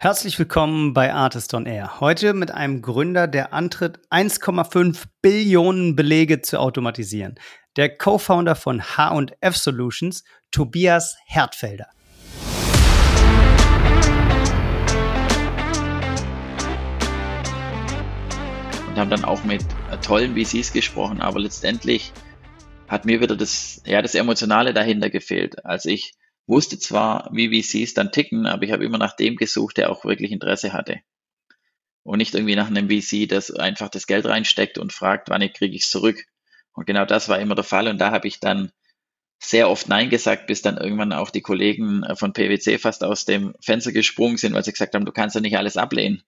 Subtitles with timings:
[0.00, 1.98] Herzlich willkommen bei Artist on Air.
[1.98, 7.34] Heute mit einem Gründer, der antritt, 1,5 Billionen Belege zu automatisieren.
[7.74, 10.22] Der Co-Founder von H&F Solutions,
[10.52, 11.88] Tobias Hertfelder.
[18.86, 19.64] Und haben dann auch mit
[20.02, 22.12] tollen VCs gesprochen, aber letztendlich
[22.86, 25.64] hat mir wieder das, ja, das Emotionale dahinter gefehlt.
[25.64, 26.14] Als ich
[26.48, 30.04] wusste zwar, wie VCs dann ticken, aber ich habe immer nach dem gesucht, der auch
[30.04, 31.00] wirklich Interesse hatte.
[32.02, 35.76] Und nicht irgendwie nach einem VC, das einfach das Geld reinsteckt und fragt, wann kriege
[35.76, 36.24] ich es zurück.
[36.72, 37.86] Und genau das war immer der Fall.
[37.86, 38.72] Und da habe ich dann
[39.38, 43.54] sehr oft Nein gesagt, bis dann irgendwann auch die Kollegen von PwC fast aus dem
[43.60, 46.22] Fenster gesprungen sind, weil sie gesagt haben, du kannst ja nicht alles ablehnen.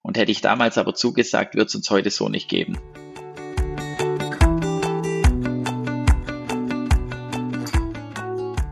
[0.00, 2.78] Und hätte ich damals aber zugesagt, wird es uns heute so nicht geben.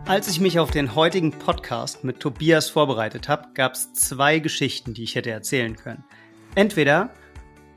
[0.07, 4.93] Als ich mich auf den heutigen Podcast mit Tobias vorbereitet habe, gab es zwei Geschichten,
[4.93, 6.05] die ich hätte erzählen können.
[6.55, 7.09] Entweder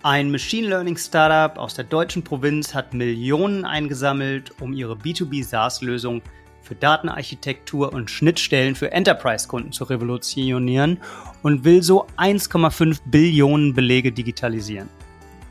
[0.03, 6.21] ein Machine Learning Startup aus der deutschen Provinz hat Millionen eingesammelt, um ihre B2B SaaS-Lösung
[6.61, 10.99] für Datenarchitektur und Schnittstellen für Enterprise-Kunden zu revolutionieren
[11.43, 14.89] und will so 1,5 Billionen Belege digitalisieren.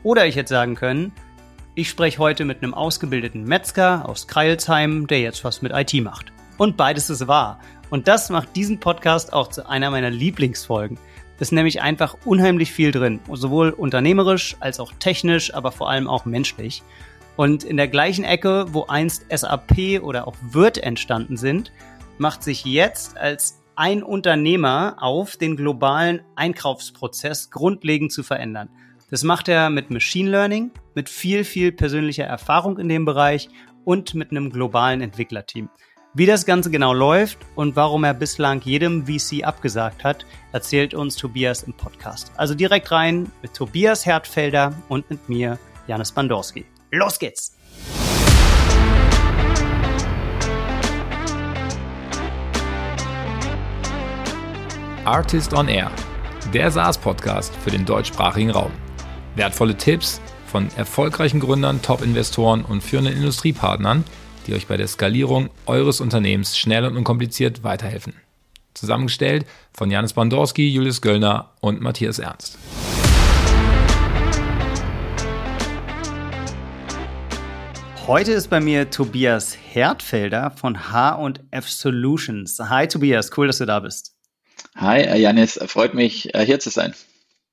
[0.03, 1.11] Oder ich hätte sagen können,
[1.73, 6.36] ich spreche heute mit einem ausgebildeten Metzger aus Kreilsheim, der jetzt was mit IT macht.
[6.57, 7.59] Und beides ist wahr.
[7.89, 10.97] Und das macht diesen Podcast auch zu einer meiner Lieblingsfolgen.
[11.35, 16.07] Es ist nämlich einfach unheimlich viel drin, sowohl unternehmerisch als auch technisch, aber vor allem
[16.07, 16.81] auch menschlich.
[17.35, 21.71] Und in der gleichen Ecke, wo einst SAP oder auch Wirt entstanden sind,
[22.17, 28.69] macht sich jetzt als ein Unternehmer auf, den globalen Einkaufsprozess grundlegend zu verändern.
[29.11, 33.49] Das macht er mit Machine Learning, mit viel, viel persönlicher Erfahrung in dem Bereich
[33.85, 35.69] und mit einem globalen Entwicklerteam.
[36.17, 41.15] Wie das Ganze genau läuft und warum er bislang jedem VC abgesagt hat, erzählt uns
[41.15, 42.31] Tobias im Podcast.
[42.37, 46.65] Also direkt rein mit Tobias Hertfelder und mit mir, Janis Bandorski.
[46.89, 47.55] Los geht's!
[55.05, 55.91] Artist on Air,
[56.51, 58.71] der SaaS-Podcast für den deutschsprachigen Raum.
[59.35, 64.03] Wertvolle Tipps von erfolgreichen Gründern, Top-Investoren und führenden Industriepartnern–
[64.47, 68.13] die euch bei der Skalierung eures Unternehmens schnell und unkompliziert weiterhelfen.
[68.73, 72.57] Zusammengestellt von Janis Bandorski, Julius Göllner und Matthias Ernst.
[78.07, 82.57] Heute ist bei mir Tobias Hertfelder von H&F Solutions.
[82.57, 84.15] Hi Tobias, cool, dass du da bist.
[84.77, 86.93] Hi äh, Janis, freut mich äh, hier zu sein.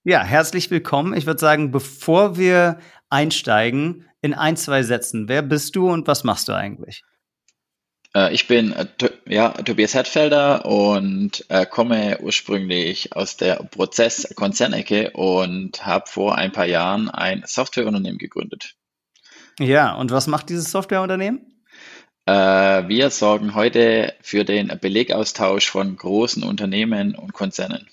[0.05, 1.15] Ja, herzlich willkommen.
[1.15, 2.79] Ich würde sagen, bevor wir
[3.09, 5.29] einsteigen, in ein, zwei Sätzen.
[5.29, 7.03] Wer bist du und was machst du eigentlich?
[8.15, 8.87] Äh, ich bin äh,
[9.27, 16.65] ja, Tobias Hetfelder und äh, komme ursprünglich aus der Prozess-Konzernecke und habe vor ein paar
[16.65, 18.77] Jahren ein Softwareunternehmen gegründet.
[19.61, 21.63] Ja, und was macht dieses Softwareunternehmen?
[22.25, 22.33] Äh,
[22.89, 27.91] wir sorgen heute für den Belegaustausch von großen Unternehmen und Konzernen.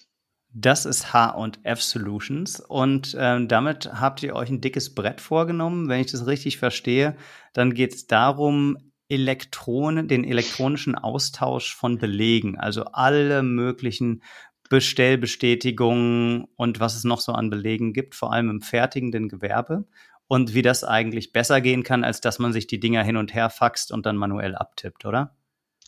[0.54, 5.88] Das ist H&F Solutions und ähm, damit habt ihr euch ein dickes Brett vorgenommen.
[5.88, 7.16] Wenn ich das richtig verstehe,
[7.54, 14.24] dann geht es darum, Elektronen, den elektronischen Austausch von Belegen, also alle möglichen
[14.70, 19.86] Bestellbestätigungen und was es noch so an Belegen gibt, vor allem im fertigenden Gewerbe
[20.28, 23.34] und wie das eigentlich besser gehen kann, als dass man sich die Dinger hin und
[23.34, 25.36] her faxt und dann manuell abtippt, oder?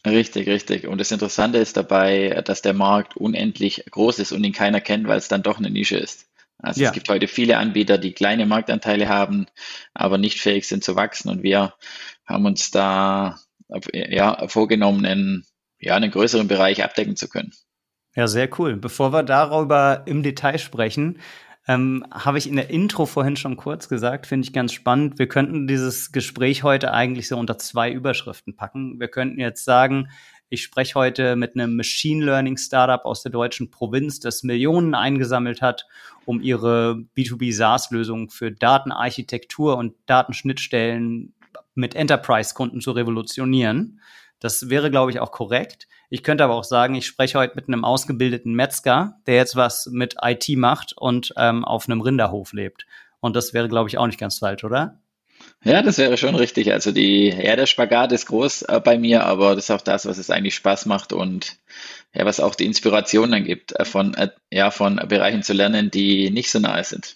[0.06, 0.88] Richtig, richtig.
[0.88, 5.08] Und das Interessante ist dabei, dass der Markt unendlich groß ist und ihn keiner kennt,
[5.08, 6.28] weil es dann doch eine Nische ist.
[6.58, 6.90] Also ja.
[6.90, 9.47] es gibt heute viele Anbieter, die kleine Marktanteile haben,
[9.94, 11.30] aber nicht fähig sind zu wachsen.
[11.30, 11.74] Und wir
[12.25, 13.40] haben uns da
[13.94, 15.46] ja, vorgenommen, einen,
[15.80, 17.52] ja, einen größeren Bereich abdecken zu können.
[18.16, 18.75] Ja, sehr cool.
[18.75, 21.20] Bevor wir darüber im Detail sprechen,
[21.68, 25.18] ähm, Habe ich in der Intro vorhin schon kurz gesagt, finde ich ganz spannend.
[25.18, 29.00] Wir könnten dieses Gespräch heute eigentlich so unter zwei Überschriften packen.
[29.00, 30.09] Wir könnten jetzt sagen,
[30.50, 35.61] ich spreche heute mit einem Machine Learning Startup aus der deutschen Provinz, das Millionen eingesammelt
[35.61, 35.87] hat,
[36.26, 41.34] um ihre B2B SaaS-Lösung für Datenarchitektur und Datenschnittstellen
[41.76, 43.99] mit Enterprise-Kunden zu revolutionieren.
[44.43, 45.87] Das wäre, glaube ich, auch korrekt.
[46.09, 49.87] Ich könnte aber auch sagen, ich spreche heute mit einem ausgebildeten Metzger, der jetzt was
[49.90, 52.85] mit IT macht und ähm, auf einem Rinderhof lebt.
[53.22, 54.99] Und das wäre, glaube ich, auch nicht ganz falsch, oder?
[55.63, 56.73] Ja, das wäre schon richtig.
[56.73, 60.05] Also die, ja, der Spagat ist groß äh, bei mir, aber das ist auch das,
[60.05, 61.55] was es eigentlich Spaß macht und
[62.13, 65.89] ja, was auch die Inspiration dann gibt, äh, von, äh, ja, von Bereichen zu lernen,
[65.89, 67.16] die nicht so nahe sind.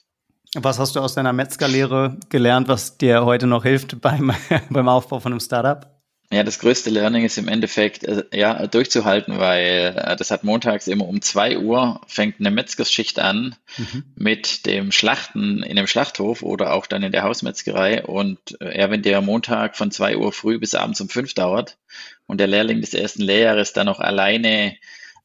[0.56, 4.32] Was hast du aus deiner Metzgerlehre gelernt, was dir heute noch hilft beim,
[4.70, 5.97] beim Aufbau von einem Startup?
[6.30, 10.88] Ja, das größte Learning ist im Endeffekt, äh, ja, durchzuhalten, weil äh, das hat montags
[10.88, 14.04] immer um zwei Uhr fängt eine Metzgerschicht an mhm.
[14.16, 18.04] mit dem Schlachten in dem Schlachthof oder auch dann in der Hausmetzgerei.
[18.04, 21.78] Und äh, ja, wenn der Montag von zwei Uhr früh bis abends um fünf dauert
[22.26, 24.76] und der Lehrling des ersten Lehrjahres dann noch alleine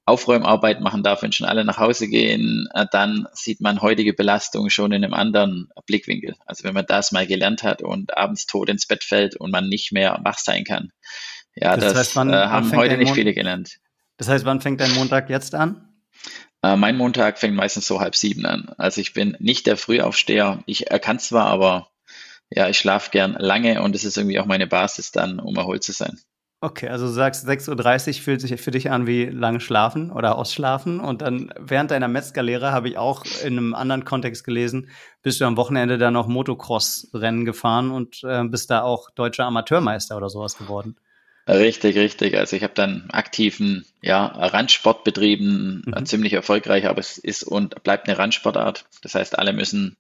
[0.05, 4.69] Aufräumarbeit machen darf, wenn schon alle nach Hause gehen, äh, dann sieht man heutige Belastung
[4.69, 6.35] schon in einem anderen Blickwinkel.
[6.45, 9.69] Also wenn man das mal gelernt hat und abends tot ins Bett fällt und man
[9.69, 10.91] nicht mehr wach sein kann.
[11.55, 13.79] Ja, das, das heißt, wann, äh, haben heute nicht viele gelernt.
[14.17, 15.89] Das heißt, wann fängt dein Montag jetzt an?
[16.63, 18.71] Äh, mein Montag fängt meistens so halb sieben an.
[18.79, 20.63] Also ich bin nicht der Frühaufsteher.
[20.67, 21.91] Ich kann zwar, aber
[22.51, 25.83] ja, ich schlafe gern lange und es ist irgendwie auch meine Basis dann, um erholt
[25.85, 26.19] zu sein.
[26.65, 30.39] Okay, also du sagst 6.30 Uhr fühlt sich für dich an wie lange schlafen oder
[30.39, 31.01] ausschlafen.
[31.01, 34.89] Und dann während deiner Metzgerlehre habe ich auch in einem anderen Kontext gelesen,
[35.23, 40.17] bist du am Wochenende dann noch Motocross-Rennen gefahren und äh, bist da auch deutscher Amateurmeister
[40.17, 40.95] oder sowas geworden.
[41.49, 42.37] Richtig, richtig.
[42.37, 46.07] Also ich habe dann aktiven ja, Randsport betrieben, mhm.
[46.07, 48.85] ziemlich erfolgreich, aber es ist und bleibt eine Randsportart.
[49.03, 49.97] Das heißt, alle müssen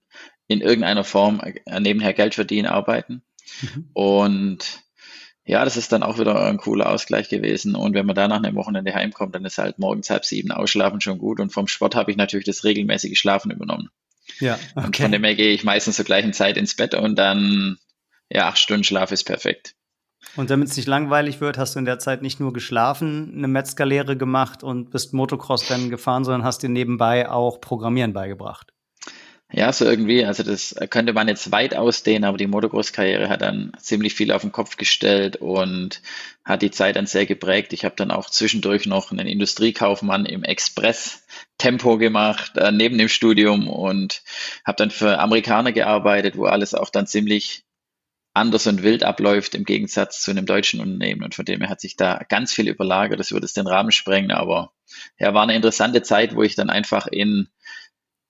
[0.46, 3.24] in irgendeiner Form äh, nebenher Geld verdienen, arbeiten.
[3.62, 3.88] Mhm.
[3.94, 4.82] Und
[5.44, 7.74] ja, das ist dann auch wieder ein cooler Ausgleich gewesen.
[7.74, 11.00] Und wenn man da nach einem Wochenende heimkommt, dann ist halt morgens halb sieben ausschlafen
[11.00, 11.40] schon gut.
[11.40, 13.90] Und vom Sport habe ich natürlich das regelmäßige Schlafen übernommen.
[14.38, 14.86] Ja, okay.
[14.86, 17.78] Und von dem her gehe ich meistens zur gleichen Zeit ins Bett und dann,
[18.30, 19.74] ja, acht Stunden Schlaf ist perfekt.
[20.36, 23.48] Und damit es nicht langweilig wird, hast du in der Zeit nicht nur geschlafen, eine
[23.48, 28.72] Metzgerlehre gemacht und bist Motocross-Rennen gefahren, sondern hast dir nebenbei auch Programmieren beigebracht.
[29.54, 30.24] Ja, so irgendwie.
[30.24, 34.40] Also das könnte man jetzt weit ausdehnen, aber die Motocross-Karriere hat dann ziemlich viel auf
[34.40, 36.00] den Kopf gestellt und
[36.42, 37.74] hat die Zeit dann sehr geprägt.
[37.74, 43.68] Ich habe dann auch zwischendurch noch einen Industriekaufmann im Express-Tempo gemacht, äh, neben dem Studium
[43.68, 44.22] und
[44.64, 47.64] habe dann für Amerikaner gearbeitet, wo alles auch dann ziemlich
[48.34, 51.22] anders und wild abläuft im Gegensatz zu einem deutschen Unternehmen.
[51.22, 53.20] Und von dem her hat sich da ganz viel überlagert.
[53.20, 54.30] Das würde es den Rahmen sprengen.
[54.30, 54.72] Aber
[55.18, 57.48] ja, war eine interessante Zeit, wo ich dann einfach in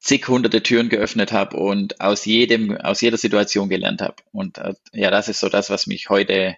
[0.02, 4.16] zig hunderte Türen geöffnet habe und aus jedem, aus jeder Situation gelernt habe.
[4.32, 6.56] Und äh, ja, das ist so das, was mich heute,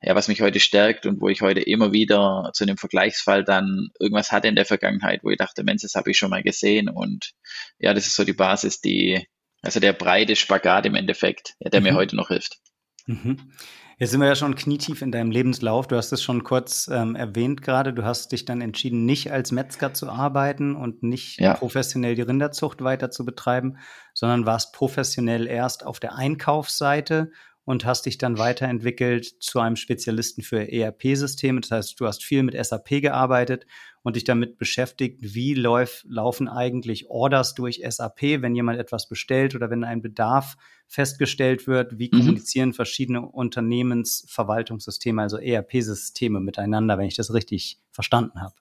[0.00, 3.88] ja, was mich heute stärkt und wo ich heute immer wieder zu einem Vergleichsfall dann
[3.98, 6.88] irgendwas hatte in der Vergangenheit, wo ich dachte, Mensch, das habe ich schon mal gesehen.
[6.88, 7.32] Und
[7.78, 9.26] ja, das ist so die Basis, die,
[9.62, 11.88] also der breite Spagat im Endeffekt, der mhm.
[11.88, 12.58] mir heute noch hilft.
[13.06, 13.52] Mhm.
[13.98, 15.86] Jetzt sind wir ja schon knietief in deinem Lebenslauf.
[15.86, 17.94] Du hast es schon kurz ähm, erwähnt gerade.
[17.94, 21.54] Du hast dich dann entschieden, nicht als Metzger zu arbeiten und nicht ja.
[21.54, 23.78] professionell die Rinderzucht weiter zu betreiben,
[24.12, 27.30] sondern warst professionell erst auf der Einkaufsseite
[27.66, 31.60] und hast dich dann weiterentwickelt zu einem Spezialisten für ERP-Systeme.
[31.60, 33.66] Das heißt, du hast viel mit SAP gearbeitet
[34.02, 39.56] und dich damit beschäftigt, wie läuft, laufen eigentlich Orders durch SAP, wenn jemand etwas bestellt
[39.56, 42.18] oder wenn ein Bedarf festgestellt wird, wie mhm.
[42.18, 48.54] kommunizieren verschiedene Unternehmensverwaltungssysteme, also ERP-Systeme miteinander, wenn ich das richtig verstanden habe.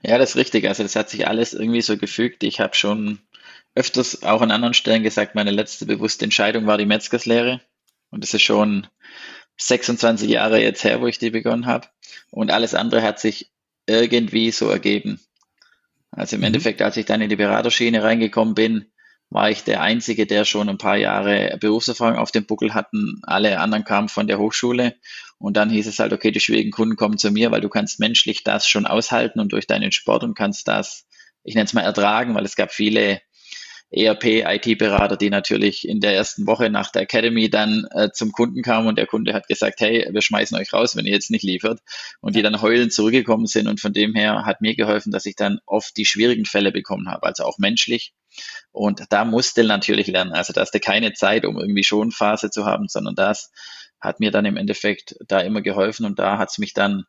[0.00, 0.68] Ja, das ist richtig.
[0.68, 2.44] Also das hat sich alles irgendwie so gefügt.
[2.44, 3.18] Ich habe schon
[3.74, 7.60] öfters auch an anderen Stellen gesagt, meine letzte bewusste Entscheidung war die Metzgerslehre.
[8.14, 8.86] Und das ist schon
[9.56, 11.88] 26 Jahre jetzt her, wo ich die begonnen habe.
[12.30, 13.50] Und alles andere hat sich
[13.86, 15.20] irgendwie so ergeben.
[16.12, 16.46] Also im mhm.
[16.46, 18.86] Endeffekt, als ich dann in die Beraterschiene reingekommen bin,
[19.30, 23.20] war ich der Einzige, der schon ein paar Jahre Berufserfahrung auf dem Buckel hatten.
[23.24, 24.94] Alle anderen kamen von der Hochschule.
[25.38, 27.98] Und dann hieß es halt, okay, die schwierigen Kunden kommen zu mir, weil du kannst
[27.98, 31.04] menschlich das schon aushalten und durch deinen Sport und kannst das,
[31.42, 33.20] ich nenne es mal ertragen, weil es gab viele
[33.90, 38.88] ERP-IT-Berater, die natürlich in der ersten Woche nach der Academy dann äh, zum Kunden kamen
[38.88, 41.80] und der Kunde hat gesagt, hey, wir schmeißen euch raus, wenn ihr jetzt nicht liefert.
[42.20, 45.36] Und die dann heulend zurückgekommen sind und von dem her hat mir geholfen, dass ich
[45.36, 48.12] dann oft die schwierigen Fälle bekommen habe, also auch menschlich.
[48.72, 52.64] Und da musste natürlich lernen, also da hast du keine Zeit, um irgendwie Schonphase zu
[52.64, 53.52] haben, sondern das
[54.00, 57.04] hat mir dann im Endeffekt da immer geholfen und da hat es mich dann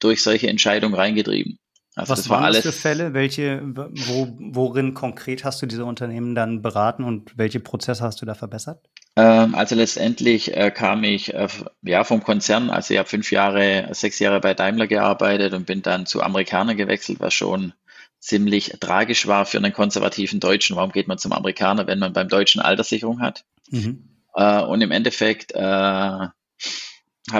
[0.00, 1.58] durch solche Entscheidungen reingetrieben.
[1.98, 3.12] Also Was das waren alles das für Fälle?
[3.12, 8.26] Welche, wo, worin konkret hast du diese Unternehmen dann beraten und welche Prozesse hast du
[8.26, 8.88] da verbessert?
[9.16, 11.48] Ähm, also letztendlich äh, kam ich äh,
[11.82, 15.82] ja vom Konzern, also ich habe fünf Jahre, sechs Jahre bei Daimler gearbeitet und bin
[15.82, 17.72] dann zu Amerikaner gewechselt, was schon
[18.20, 20.76] ziemlich tragisch war für einen konservativen Deutschen.
[20.76, 23.44] Warum geht man zum Amerikaner, wenn man beim Deutschen Alterssicherung hat?
[23.70, 24.08] Mhm.
[24.34, 26.32] Äh, und im Endeffekt äh, habe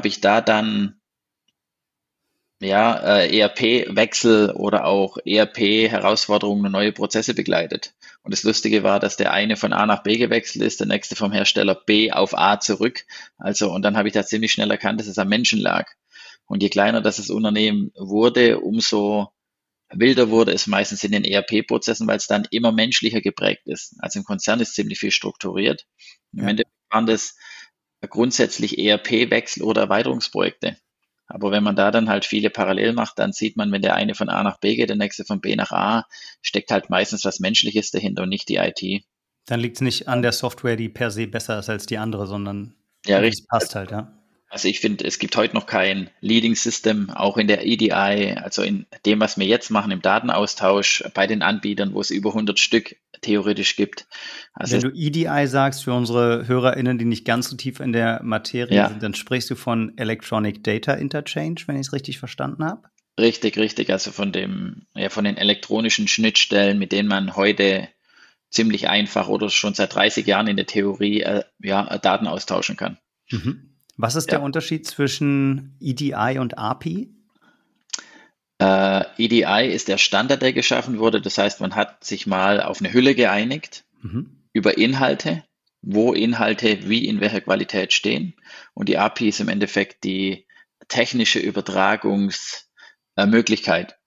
[0.02, 0.97] ich da dann
[2.60, 7.94] ja, äh, ERP-Wechsel oder auch ERP-Herausforderungen und neue Prozesse begleitet.
[8.22, 11.14] Und das Lustige war, dass der eine von A nach B gewechselt ist, der nächste
[11.14, 13.04] vom Hersteller B auf A zurück.
[13.38, 15.88] Also, und dann habe ich da ziemlich schnell erkannt, dass es am Menschen lag.
[16.46, 19.28] Und je kleiner das, das Unternehmen wurde, umso
[19.90, 23.94] wilder wurde es meistens in den ERP-Prozessen, weil es dann immer menschlicher geprägt ist.
[24.00, 25.86] Also im Konzern ist ziemlich viel strukturiert.
[26.32, 26.48] Im ja.
[26.50, 27.36] Endeffekt waren das
[28.08, 30.76] grundsätzlich ERP-Wechsel oder Erweiterungsprojekte.
[31.28, 34.14] Aber wenn man da dann halt viele parallel macht, dann sieht man, wenn der eine
[34.14, 36.06] von A nach B geht, der nächste von B nach A,
[36.40, 39.04] steckt halt meistens was Menschliches dahinter und nicht die IT.
[39.46, 42.26] Dann liegt es nicht an der Software, die per se besser ist als die andere,
[42.26, 42.74] sondern
[43.06, 43.46] ja, richtig.
[43.48, 44.17] passt halt, ja.
[44.50, 48.62] Also ich finde, es gibt heute noch kein Leading System, auch in der EDI, also
[48.62, 52.58] in dem, was wir jetzt machen im Datenaustausch bei den Anbietern, wo es über 100
[52.58, 54.06] Stück theoretisch gibt.
[54.54, 58.22] Also Wenn du EDI sagst für unsere HörerInnen, die nicht ganz so tief in der
[58.22, 58.88] Materie ja.
[58.88, 62.88] sind, dann sprichst du von Electronic Data Interchange, wenn ich es richtig verstanden habe?
[63.18, 63.90] Richtig, richtig.
[63.90, 67.88] Also von dem, ja, von den elektronischen Schnittstellen, mit denen man heute
[68.50, 72.96] ziemlich einfach oder schon seit 30 Jahren in der Theorie äh, ja, Daten austauschen kann.
[73.30, 73.67] Mhm.
[73.98, 74.38] Was ist ja.
[74.38, 77.12] der Unterschied zwischen EDI und API?
[78.60, 81.20] Äh, EDI ist der Standard, der geschaffen wurde.
[81.20, 84.44] Das heißt, man hat sich mal auf eine Hülle geeinigt mhm.
[84.52, 85.42] über Inhalte,
[85.82, 88.34] wo Inhalte wie in welcher Qualität stehen.
[88.72, 90.46] Und die API ist im Endeffekt die
[90.86, 93.98] technische Übertragungsmöglichkeit.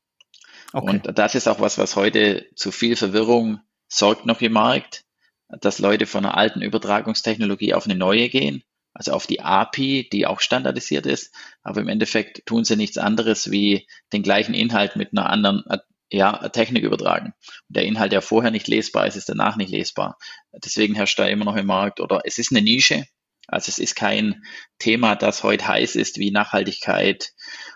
[0.71, 0.89] Okay.
[0.89, 5.03] Und das ist auch was, was heute zu viel Verwirrung sorgt noch im Markt,
[5.49, 10.25] dass Leute von einer alten Übertragungstechnologie auf eine neue gehen also auf die API, die
[10.25, 11.33] auch standardisiert ist,
[11.63, 15.79] aber im Endeffekt tun sie nichts anderes wie den gleichen Inhalt mit einer anderen äh,
[16.11, 17.33] ja, Technik übertragen.
[17.69, 20.17] Und der Inhalt, der vorher nicht lesbar ist, ist danach nicht lesbar.
[20.51, 23.05] Deswegen herrscht da immer noch im Markt oder es ist eine Nische.
[23.47, 24.43] Also es ist kein
[24.77, 27.33] Thema, das heute heiß ist wie Nachhaltigkeit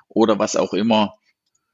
[0.08, 1.18] oder was auch immer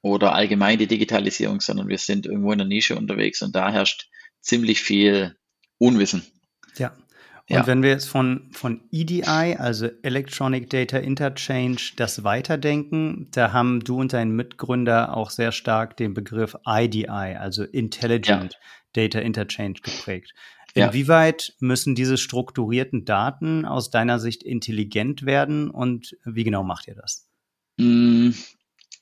[0.02, 4.08] oder allgemein die Digitalisierung, sondern wir sind irgendwo in der Nische unterwegs und da herrscht
[4.40, 5.36] ziemlich viel
[5.78, 6.24] Unwissen.
[6.76, 6.96] Ja,
[7.52, 7.66] und ja.
[7.66, 14.00] wenn wir jetzt von, von EDI, also Electronic Data Interchange, das weiterdenken, da haben du
[14.00, 18.58] und dein Mitgründer auch sehr stark den Begriff IDI, also Intelligent ja.
[18.94, 20.32] Data Interchange geprägt.
[20.72, 26.94] Inwieweit müssen diese strukturierten Daten aus deiner Sicht intelligent werden und wie genau macht ihr
[26.94, 27.28] das?
[27.76, 28.30] Mm,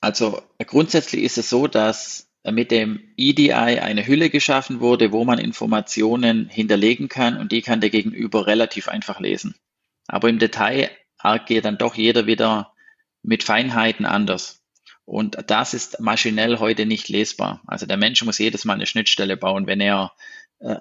[0.01, 5.37] also grundsätzlich ist es so, dass mit dem EDI eine Hülle geschaffen wurde, wo man
[5.37, 9.55] Informationen hinterlegen kann und die kann der Gegenüber relativ einfach lesen.
[10.07, 10.89] Aber im Detail
[11.45, 12.73] geht dann doch jeder wieder
[13.21, 14.63] mit Feinheiten anders.
[15.05, 17.61] Und das ist maschinell heute nicht lesbar.
[17.67, 20.13] Also der Mensch muss jedes Mal eine Schnittstelle bauen, wenn er
[20.59, 20.77] äh,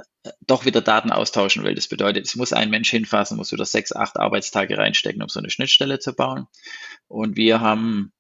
[0.47, 1.75] doch wieder Daten austauschen will.
[1.75, 5.41] Das bedeutet, es muss ein Mensch hinfassen, muss wieder sechs, acht Arbeitstage reinstecken, um so
[5.41, 6.47] eine Schnittstelle zu bauen.
[7.09, 8.13] Und wir haben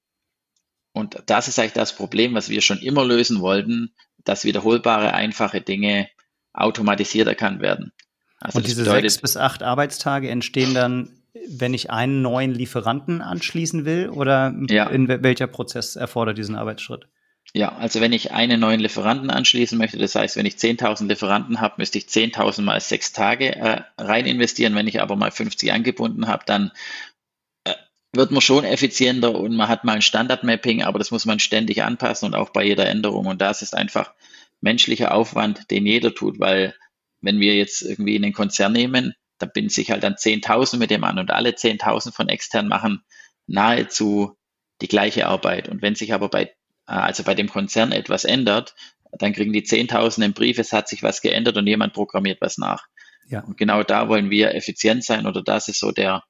[0.92, 3.92] und das ist eigentlich das Problem, was wir schon immer lösen wollten,
[4.24, 6.08] dass wiederholbare, einfache Dinge
[6.52, 7.92] automatisiert erkannt werden.
[8.40, 11.10] Also und diese bedeutet, sechs bis acht Arbeitstage entstehen dann,
[11.48, 14.08] wenn ich einen neuen Lieferanten anschließen will?
[14.08, 14.88] Oder ja.
[14.88, 17.06] in welcher Prozess erfordert diesen Arbeitsschritt?
[17.52, 21.60] Ja, also wenn ich einen neuen Lieferanten anschließen möchte, das heißt, wenn ich 10.000 Lieferanten
[21.60, 24.76] habe, müsste ich 10.000 mal sechs Tage äh, rein investieren.
[24.76, 26.70] Wenn ich aber mal 50 angebunden habe, dann
[28.12, 31.82] wird man schon effizienter und man hat mal ein Standardmapping, aber das muss man ständig
[31.82, 33.26] anpassen und auch bei jeder Änderung.
[33.26, 34.12] Und das ist einfach
[34.60, 36.74] menschlicher Aufwand, den jeder tut, weil
[37.20, 40.90] wenn wir jetzt irgendwie in den Konzern nehmen, da binden sich halt dann 10.000 mit
[40.90, 43.02] dem an und alle 10.000 von extern machen
[43.46, 44.36] nahezu
[44.80, 45.68] die gleiche Arbeit.
[45.68, 46.52] Und wenn sich aber bei, äh,
[46.86, 48.74] also bei dem Konzern etwas ändert,
[49.12, 52.58] dann kriegen die 10.000 einen Brief, es hat sich was geändert und jemand programmiert was
[52.58, 52.86] nach.
[53.28, 53.40] Ja.
[53.40, 56.24] Und genau da wollen wir effizient sein oder das ist so der,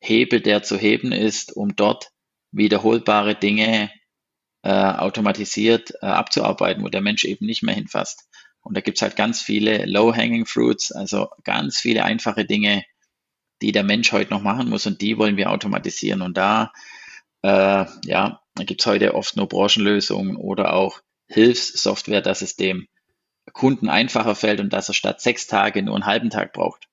[0.00, 2.10] Hebel, der zu heben ist, um dort
[2.52, 3.90] wiederholbare Dinge
[4.62, 8.28] äh, automatisiert äh, abzuarbeiten, wo der Mensch eben nicht mehr hinfasst.
[8.60, 12.84] Und da gibt's halt ganz viele Low-Hanging Fruits, also ganz viele einfache Dinge,
[13.62, 16.20] die der Mensch heute noch machen muss und die wollen wir automatisieren.
[16.20, 16.72] Und da,
[17.42, 22.88] äh, ja, da gibt's heute oft nur Branchenlösungen oder auch Hilfssoftware, dass es dem
[23.52, 26.88] Kunden einfacher fällt und dass er statt sechs Tage nur einen halben Tag braucht.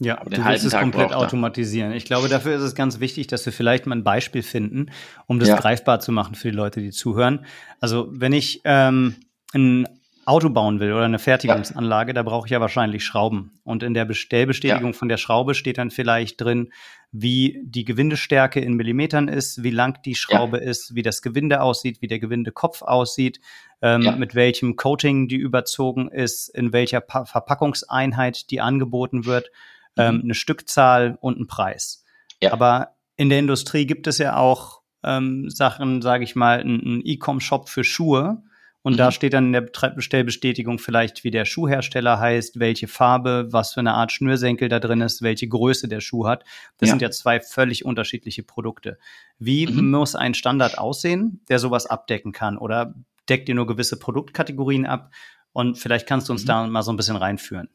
[0.00, 1.92] Ja, du willst es Tag komplett automatisieren.
[1.92, 4.90] Ich glaube, dafür ist es ganz wichtig, dass wir vielleicht mal ein Beispiel finden,
[5.26, 5.56] um das ja.
[5.56, 7.44] greifbar zu machen für die Leute, die zuhören.
[7.80, 9.16] Also wenn ich ähm,
[9.54, 9.88] ein
[10.24, 12.12] Auto bauen will oder eine Fertigungsanlage, ja.
[12.14, 13.58] da brauche ich ja wahrscheinlich Schrauben.
[13.64, 14.98] Und in der Bestellbestätigung ja.
[14.98, 16.70] von der Schraube steht dann vielleicht drin,
[17.10, 20.64] wie die Gewindestärke in Millimetern ist, wie lang die Schraube ja.
[20.64, 23.40] ist, wie das Gewinde aussieht, wie der Gewindekopf aussieht,
[23.80, 29.50] ähm, mit welchem Coating die überzogen ist, in welcher pa Verpackungseinheit die angeboten wird
[29.98, 30.22] ähm, mhm.
[30.24, 32.04] eine Stückzahl und einen Preis.
[32.42, 32.52] Ja.
[32.52, 37.68] Aber in der Industrie gibt es ja auch ähm, Sachen, sage ich mal, einen E-Com-Shop
[37.68, 38.42] für Schuhe.
[38.82, 38.96] Und mhm.
[38.98, 43.80] da steht dann in der Bestellbestätigung vielleicht, wie der Schuhhersteller heißt, welche Farbe, was für
[43.80, 46.44] eine Art Schnürsenkel da drin ist, welche Größe der Schuh hat.
[46.78, 46.92] Das ja.
[46.92, 48.98] sind ja zwei völlig unterschiedliche Produkte.
[49.38, 49.90] Wie mhm.
[49.90, 52.56] muss ein Standard aussehen, der sowas abdecken kann?
[52.56, 52.94] Oder
[53.28, 55.10] deckt ihr nur gewisse Produktkategorien ab?
[55.52, 56.46] Und vielleicht kannst du uns mhm.
[56.46, 57.68] da mal so ein bisschen reinführen.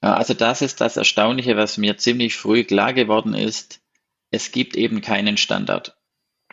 [0.00, 3.80] Also das ist das Erstaunliche, was mir ziemlich früh klar geworden ist.
[4.30, 5.96] Es gibt eben keinen Standard.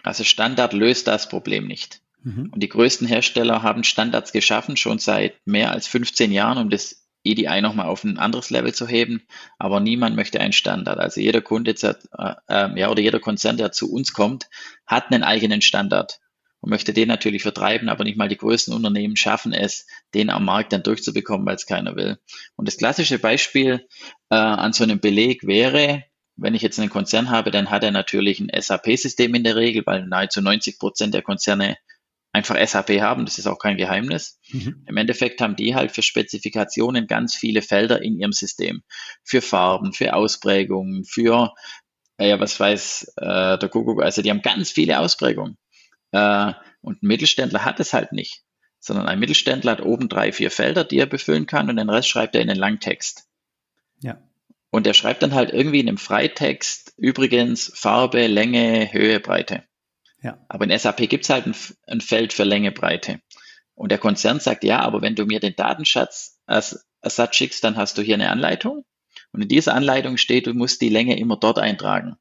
[0.03, 2.01] Also Standard löst das Problem nicht.
[2.23, 2.49] Mhm.
[2.53, 7.07] Und die größten Hersteller haben Standards geschaffen, schon seit mehr als 15 Jahren, um das
[7.23, 9.23] EDI nochmal auf ein anderes Level zu heben.
[9.57, 10.99] Aber niemand möchte einen Standard.
[10.99, 14.49] Also jeder Kunde, äh, äh, ja, oder jeder Konzern, der zu uns kommt,
[14.85, 16.19] hat einen eigenen Standard
[16.61, 20.45] und möchte den natürlich vertreiben, aber nicht mal die größten Unternehmen schaffen es, den am
[20.45, 22.17] Markt dann durchzubekommen, weil es keiner will.
[22.55, 23.87] Und das klassische Beispiel
[24.29, 26.03] äh, an so einem Beleg wäre,
[26.35, 29.83] wenn ich jetzt einen Konzern habe, dann hat er natürlich ein SAP-System in der Regel,
[29.85, 31.77] weil nahezu 90 Prozent der Konzerne
[32.31, 33.25] einfach SAP haben.
[33.25, 34.39] Das ist auch kein Geheimnis.
[34.51, 34.83] Mhm.
[34.87, 38.83] Im Endeffekt haben die halt für Spezifikationen ganz viele Felder in ihrem System.
[39.23, 41.53] Für Farben, für Ausprägungen, für,
[42.19, 45.57] ja, was weiß äh, der Kuckuck, also die haben ganz viele Ausprägungen.
[46.11, 48.43] Äh, und ein Mittelständler hat es halt nicht,
[48.79, 52.09] sondern ein Mittelständler hat oben drei, vier Felder, die er befüllen kann und den Rest
[52.09, 53.27] schreibt er in einen Langtext.
[54.01, 54.21] Ja.
[54.69, 59.63] Und er schreibt dann halt irgendwie in einem Freitext übrigens Farbe, Länge, Höhe, Breite.
[60.21, 60.43] Ja.
[60.49, 61.55] Aber in SAP gibt es halt ein,
[61.87, 63.19] ein, Feld für Länge, Breite.
[63.75, 67.77] Und der Konzern sagt, ja, aber wenn du mir den Datenschatz als Ersatz schickst, dann
[67.77, 68.85] hast du hier eine Anleitung.
[69.31, 72.17] Und in dieser Anleitung steht, du musst die Länge immer dort eintragen.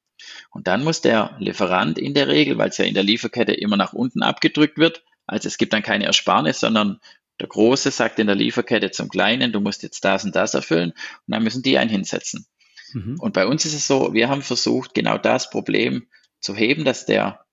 [0.50, 3.76] Und dann muss der Lieferant in der Regel, weil es ja in der Lieferkette immer
[3.76, 7.00] nach unten abgedrückt wird, also es gibt dann keine Ersparnis, sondern
[7.40, 10.90] der Große sagt in der Lieferkette zum Kleinen, du musst jetzt das und das erfüllen
[10.90, 12.46] und dann müssen die einen hinsetzen.
[12.92, 13.18] Mhm.
[13.20, 16.06] Und bei uns ist es so, wir haben versucht, genau das Problem
[16.40, 17.44] zu heben, dass der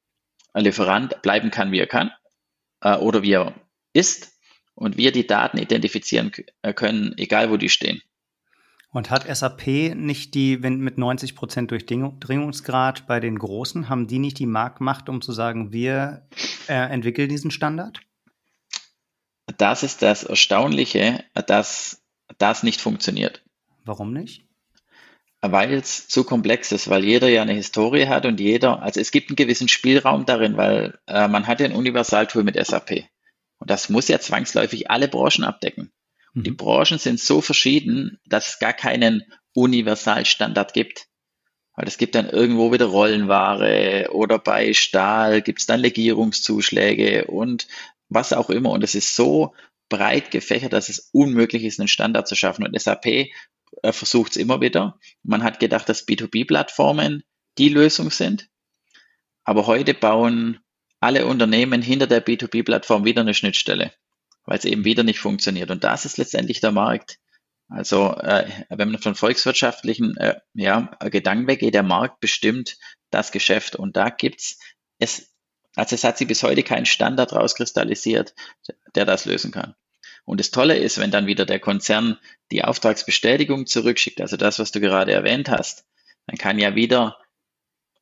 [0.54, 2.12] Lieferant bleiben kann, wie er kann
[2.82, 3.56] äh, oder wie er
[3.94, 4.34] ist
[4.76, 8.02] und wir die Daten identifizieren äh, können, egal wo die stehen.
[8.94, 14.20] Und hat SAP nicht die, wenn mit 90 Prozent Durchdringungsgrad bei den Großen, haben die
[14.20, 16.28] nicht die Marktmacht, um zu sagen, wir
[16.68, 18.02] äh, entwickeln diesen Standard?
[19.58, 22.04] Das ist das Erstaunliche, dass
[22.38, 23.44] das nicht funktioniert.
[23.84, 24.46] Warum nicht?
[25.42, 29.12] Weil es zu komplex ist, weil jeder ja eine Historie hat und jeder, also es
[29.12, 33.06] gibt einen gewissen Spielraum darin, weil äh, man hat ja ein Universaltool mit SAP.
[33.58, 35.92] Und das muss ja zwangsläufig alle Branchen abdecken.
[36.34, 36.58] Die mhm.
[36.58, 39.24] Branchen sind so verschieden, dass es gar keinen
[39.54, 41.08] Universalstandard gibt.
[41.76, 47.68] Weil es gibt dann irgendwo wieder Rollenware oder bei Stahl gibt es dann Legierungszuschläge und
[48.10, 48.70] was auch immer.
[48.70, 49.56] Und es ist so
[49.90, 52.66] breit gefächert, dass es unmöglich ist, einen Standard zu schaffen.
[52.66, 53.32] Und SAP äh,
[53.92, 55.00] versucht es immer wieder.
[55.24, 57.24] Man hat gedacht, dass B2B-Plattformen
[57.58, 58.50] die Lösung sind.
[59.44, 60.60] Aber heute bauen
[61.00, 63.92] alle Unternehmen hinter der B2B-Plattform wieder eine Schnittstelle
[64.46, 65.72] weil es eben wieder nicht funktioniert.
[65.72, 67.20] Und das ist letztendlich der Markt.
[67.70, 72.78] Also äh, wenn man von volkswirtschaftlichen äh, ja, Gedanken weggeht, der Markt bestimmt
[73.10, 73.76] das Geschäft.
[73.76, 74.60] Und da gibt's
[75.00, 75.34] es,
[75.76, 78.36] also es hat sich bis heute kein Standard rauskristallisiert,
[78.96, 79.76] der das lösen kann.
[80.26, 82.18] Und das Tolle ist, wenn dann wieder der Konzern
[82.52, 85.86] die Auftragsbestätigung zurückschickt, also das, was du gerade erwähnt hast,
[86.28, 87.18] dann kann ja wieder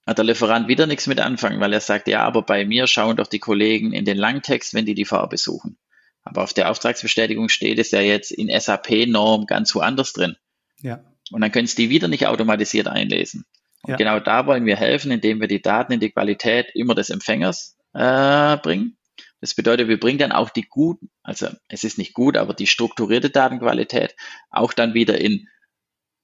[0.08, 3.28] der Lieferant wieder nichts mit anfangen, weil er sagt, ja, aber bei mir schauen doch
[3.28, 5.78] die Kollegen in den Langtext, wenn die die Farbe suchen.
[6.24, 10.36] Aber auf der Auftragsbestätigung steht es ja jetzt in SAP-Norm ganz woanders drin.
[10.82, 11.04] Ja.
[11.32, 13.46] Und dann können Sie die wieder nicht automatisiert einlesen.
[13.84, 13.98] Und ja.
[13.98, 17.78] genau da wollen wir helfen, indem wir die Daten in die Qualität immer des Empfängers
[17.94, 18.98] äh, bringen.
[19.40, 22.68] Das bedeutet, wir bringen dann auch die guten, also es ist nicht gut, aber die
[22.68, 24.16] strukturierte Datenqualität
[24.52, 25.48] auch dann wieder in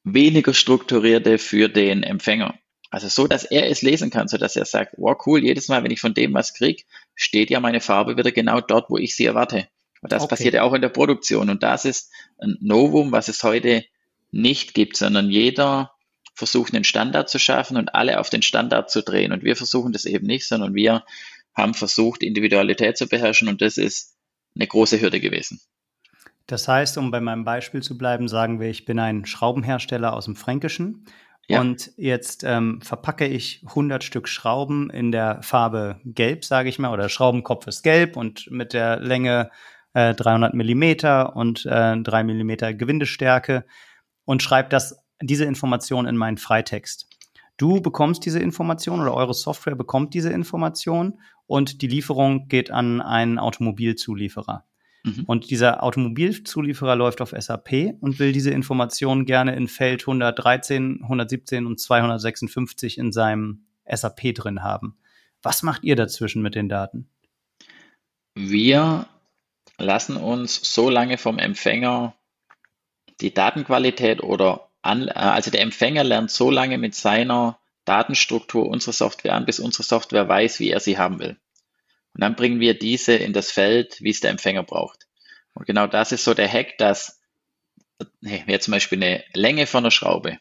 [0.04, 2.60] weniger strukturierte für den Empfänger.
[2.90, 5.84] Also so, dass er es lesen kann, so dass er sagt, wow, cool, jedes Mal,
[5.84, 6.84] wenn ich von dem was kriege,
[7.16, 9.68] steht ja meine Farbe wieder genau dort, wo ich sie erwarte.
[10.02, 10.30] Und das okay.
[10.30, 11.50] passiert ja auch in der Produktion.
[11.50, 13.84] Und das ist ein Novum, was es heute
[14.32, 15.92] nicht gibt, sondern jeder
[16.36, 19.32] versucht einen Standard zu schaffen und alle auf den Standard zu drehen.
[19.32, 21.04] Und wir versuchen das eben nicht, sondern wir
[21.56, 24.16] haben versucht, Individualität zu beherrschen und das ist
[24.56, 25.60] eine große Hürde gewesen.
[26.46, 30.26] Das heißt, um bei meinem Beispiel zu bleiben, sagen wir, ich bin ein Schraubenhersteller aus
[30.26, 31.06] dem Fränkischen
[31.48, 31.60] ja.
[31.60, 36.94] und jetzt ähm, verpacke ich 100 Stück Schrauben in der Farbe Gelb, sage ich mal,
[36.94, 39.50] oder Schraubenkopf ist gelb und mit der Länge
[40.14, 43.66] 300 äh, Millimeter und äh, 3 Millimeter Gewindestärke
[44.26, 47.08] und schreibt das, diese Information in meinen Freitext.
[47.58, 53.02] Du bekommst diese Information oder eure Software bekommt diese Information und die Lieferung geht an
[53.02, 54.66] einen Automobilzulieferer.
[55.04, 55.24] Mhm.
[55.26, 61.66] Und dieser Automobilzulieferer läuft auf SAP und will diese Information gerne in Feld 113, 117
[61.66, 64.98] und 256 in seinem SAP drin haben.
[65.42, 67.08] Was macht ihr dazwischen mit den Daten?
[68.36, 69.08] Wir
[69.78, 72.16] lassen uns so lange vom Empfänger
[73.22, 78.94] die Datenqualität oder an, äh, also der Empfänger lernt so lange mit seiner Datenstruktur unsere
[78.94, 81.38] Software an, bis unsere Software weiß, wie er sie haben will.
[82.14, 85.08] Und dann bringen wir diese in das Feld, wie es der Empfänger braucht.
[85.54, 87.22] Und genau das ist so der Hack, dass,
[88.24, 90.40] hey, jetzt zum Beispiel eine Länge von einer Schraube,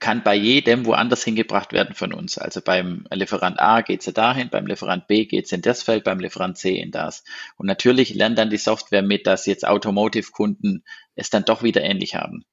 [0.00, 2.38] kann bei jedem woanders hingebracht werden von uns.
[2.38, 6.04] Also beim Lieferant A geht sie dahin, beim Lieferant B geht sie in das Feld,
[6.04, 7.22] beim Lieferant C in das.
[7.56, 10.84] Und natürlich lernt dann die Software mit, dass jetzt Automotive-Kunden
[11.14, 12.44] es dann doch wieder ähnlich haben.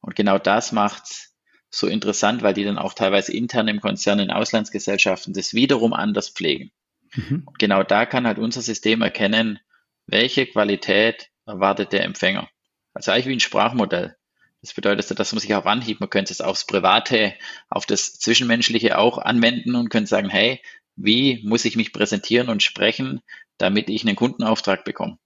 [0.00, 1.34] Und genau das macht's
[1.70, 6.30] so interessant, weil die dann auch teilweise intern im Konzern in Auslandsgesellschaften das wiederum anders
[6.30, 6.70] pflegen.
[7.14, 7.42] Mhm.
[7.44, 9.58] Und genau da kann halt unser System erkennen,
[10.06, 12.48] welche Qualität erwartet der Empfänger.
[12.94, 14.16] Also eigentlich wie ein Sprachmodell.
[14.60, 17.34] Das bedeutet, dass man sich auf Anhieb, man könnte es aufs Private,
[17.68, 20.60] auf das Zwischenmenschliche auch anwenden und könnte sagen, hey,
[20.96, 23.20] wie muss ich mich präsentieren und sprechen,
[23.56, 25.18] damit ich einen Kundenauftrag bekomme?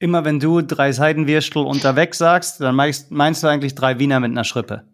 [0.00, 4.30] Immer wenn du drei Seidenwürstel unterwegs sagst, dann meinst, meinst, du eigentlich drei Wiener mit
[4.30, 4.88] einer Schrippe.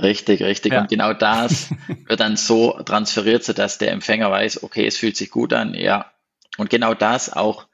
[0.00, 0.72] Richtig, richtig.
[0.72, 0.80] Ja.
[0.80, 1.70] Und genau das
[2.06, 6.10] wird dann so transferiert, sodass der Empfänger weiß, okay, es fühlt sich gut an, ja.
[6.58, 7.68] Und genau das auch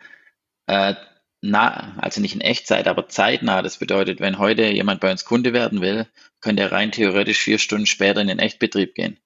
[0.66, 0.94] äh,
[1.42, 3.60] nah, also nicht in Echtzeit, aber zeitnah.
[3.62, 6.06] Das bedeutet, wenn heute jemand bei uns Kunde werden will,
[6.40, 9.18] könnte er rein theoretisch vier Stunden später in den Echtbetrieb gehen.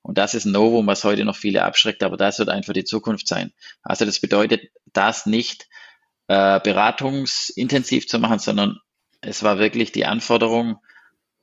[0.00, 2.84] Und das ist ein Novum, was heute noch viele abschreckt, aber das wird einfach die
[2.84, 3.52] Zukunft sein.
[3.82, 5.66] Also das bedeutet, das nicht
[6.28, 8.78] äh, beratungsintensiv zu machen, sondern
[9.20, 10.78] es war wirklich die Anforderung,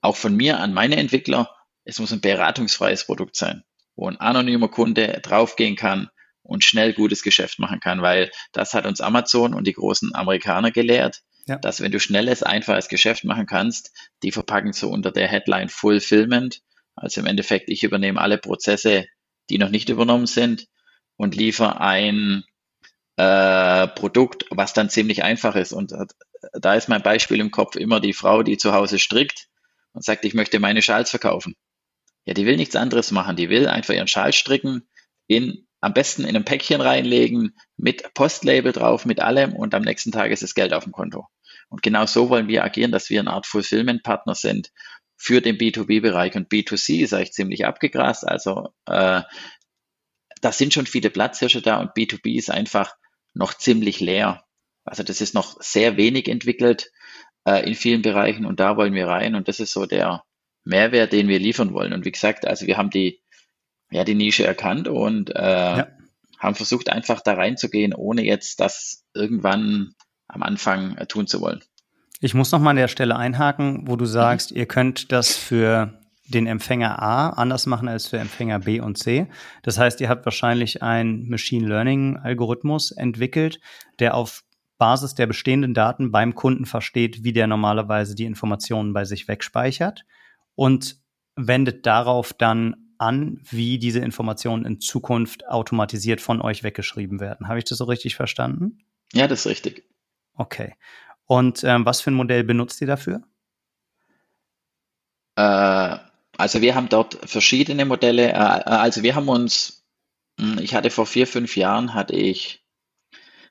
[0.02, 1.50] auch von mir an meine Entwickler,
[1.84, 3.64] es muss ein beratungsfreies Produkt sein,
[3.96, 6.10] wo ein anonymer Kunde draufgehen kann,
[6.44, 10.72] und schnell gutes Geschäft machen kann, weil das hat uns Amazon und die großen Amerikaner
[10.72, 11.58] gelehrt, ja.
[11.58, 13.92] dass wenn du schnelles, einfaches Geschäft machen kannst,
[14.24, 16.62] die verpacken so unter der Headline Fulfillment.
[16.96, 19.06] Also im Endeffekt, ich übernehme alle Prozesse,
[19.50, 20.68] die noch nicht übernommen sind
[21.16, 22.44] und liefere ein
[23.18, 25.74] äh, Produkt, was dann ziemlich einfach ist.
[25.74, 26.06] Und äh,
[26.54, 29.48] da ist mein Beispiel im Kopf immer die Frau, die zu Hause strickt
[29.94, 31.56] und sagt, ich möchte meine Schals verkaufen.
[32.26, 33.36] Ja, die will nichts anderes machen.
[33.36, 34.88] Die will einfach ihren Schal stricken
[35.28, 40.12] in am besten in ein Päckchen reinlegen, mit Postlabel drauf, mit allem und am nächsten
[40.12, 41.28] Tag ist das Geld auf dem Konto.
[41.70, 44.72] Und genau so wollen wir agieren, dass wir eine Art Fulfillment-Partner sind
[45.18, 48.28] für den B2B-Bereich und B2C ist eigentlich ziemlich abgegrast.
[48.28, 49.22] Also äh,
[50.42, 52.96] da sind schon viele Platzhirsche da und B2B ist einfach
[53.34, 54.44] noch ziemlich leer.
[54.84, 56.92] Also das ist noch sehr wenig entwickelt
[57.46, 60.24] äh, in vielen Bereichen und da wollen wir rein und das ist so der
[60.64, 61.94] Mehrwert, den wir liefern wollen.
[61.94, 63.22] Und wie gesagt, also wir haben die
[63.92, 65.88] ja, die Nische erkannt und äh, ja.
[66.40, 69.94] haben versucht, einfach da reinzugehen, ohne jetzt das irgendwann
[70.28, 71.62] am Anfang äh, tun zu wollen.
[72.22, 74.58] Ich muss noch mal an der Stelle einhaken, wo du sagst, mhm.
[74.58, 79.28] ihr könnt das für den Empfänger A anders machen als für Empfänger B und C.
[79.64, 83.60] Das heißt, ihr habt wahrscheinlich einen Machine Learning Algorithmus entwickelt,
[84.00, 84.44] der auf
[84.78, 90.06] Basis der bestehenden Daten beim Kunden versteht, wie der normalerweise die Informationen bei sich wegspeichert
[90.56, 90.98] und
[91.36, 97.48] wendet darauf dann an, wie diese Informationen in Zukunft automatisiert von euch weggeschrieben werden.
[97.48, 98.84] Habe ich das so richtig verstanden?
[99.12, 99.84] Ja, das ist richtig.
[100.36, 100.76] Okay.
[101.26, 103.24] Und ähm, was für ein Modell benutzt ihr dafür?
[105.36, 105.98] Äh,
[106.38, 108.30] also wir haben dort verschiedene Modelle.
[108.30, 109.84] Äh, äh also wir haben uns,
[110.40, 112.64] hm, ich hatte vor vier, fünf Jahren, hatte ich,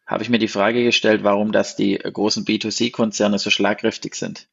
[0.06, 4.48] habe ich mir die Frage gestellt, warum das die großen B2C-Konzerne so schlagkräftig sind.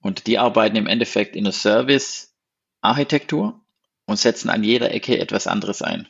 [0.00, 3.59] Und die arbeiten im Endeffekt in der Service-Architektur
[4.06, 6.08] und setzen an jeder Ecke etwas anderes ein.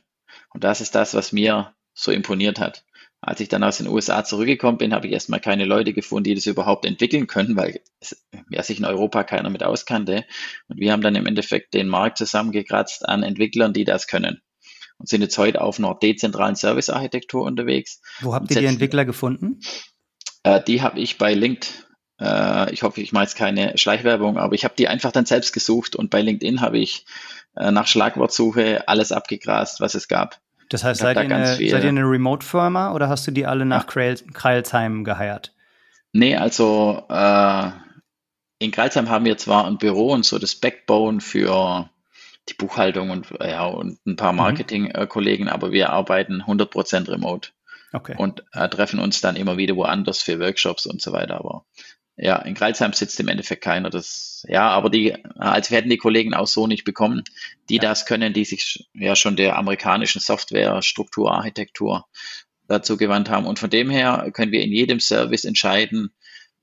[0.53, 2.85] Und das ist das, was mir so imponiert hat.
[3.23, 6.35] Als ich dann aus den USA zurückgekommen bin, habe ich erstmal keine Leute gefunden, die
[6.35, 10.25] das überhaupt entwickeln können, weil es, ja, sich in Europa keiner mit auskannte.
[10.69, 14.41] Und wir haben dann im Endeffekt den Markt zusammengekratzt an Entwicklern, die das können.
[14.97, 18.01] Und sind jetzt heute auf einer dezentralen Servicearchitektur unterwegs.
[18.21, 19.61] Wo habt ihr die Entwickler gefunden?
[20.43, 21.85] Äh, die habe ich bei LinkedIn.
[22.21, 25.53] Äh, ich hoffe, ich mache jetzt keine Schleichwerbung, aber ich habe die einfach dann selbst
[25.53, 27.07] gesucht und bei LinkedIn habe ich
[27.57, 30.39] äh, nach Schlagwortsuche alles abgegrast, was es gab.
[30.69, 33.93] Das heißt, seid, ihr eine, seid ihr eine Remote-Firma oder hast du die alle nach
[33.95, 34.21] ja.
[34.33, 35.53] Kreilsheim geheiert?
[36.13, 37.71] Nee, also äh,
[38.59, 41.91] in Kreilsheim haben wir zwar ein Büro und so das Backbone für
[42.49, 44.39] die Buchhaltung und, ja, und ein paar mhm.
[44.39, 45.51] Marketing-Kollegen, mhm.
[45.51, 47.51] aber wir arbeiten 100% remote.
[47.93, 48.15] Okay.
[48.17, 51.39] Und äh, treffen uns dann immer wieder woanders für Workshops und so weiter.
[51.39, 51.65] Aber
[52.23, 53.89] ja, in Kreilsheim sitzt im Endeffekt keiner.
[53.89, 57.25] Das, ja, aber die, also wir hätten die Kollegen auch so nicht bekommen,
[57.71, 57.81] die ja.
[57.81, 62.07] das können, die sich ja schon der amerikanischen Software-Struktur, Architektur
[62.69, 63.47] dazu gewandt haben.
[63.47, 66.11] Und von dem her können wir in jedem Service entscheiden,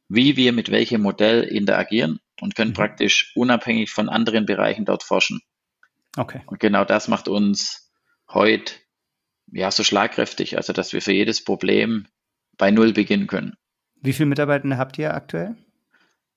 [0.07, 2.75] wie wir mit welchem Modell interagieren und können mhm.
[2.75, 5.41] praktisch unabhängig von anderen Bereichen dort forschen.
[6.15, 6.41] Okay.
[6.45, 7.91] Und genau das macht uns
[8.29, 8.73] heute
[9.51, 12.05] ja so schlagkräftig, also dass wir für jedes Problem
[12.57, 13.55] bei Null beginnen können.
[14.01, 15.55] Wie viele Mitarbeiter habt ihr aktuell?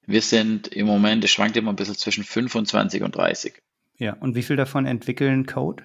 [0.06, 3.62] Wir sind im Moment, es schwankt immer ein bisschen zwischen 25 und 30.
[3.96, 5.84] Ja, und wie viel davon entwickeln Code?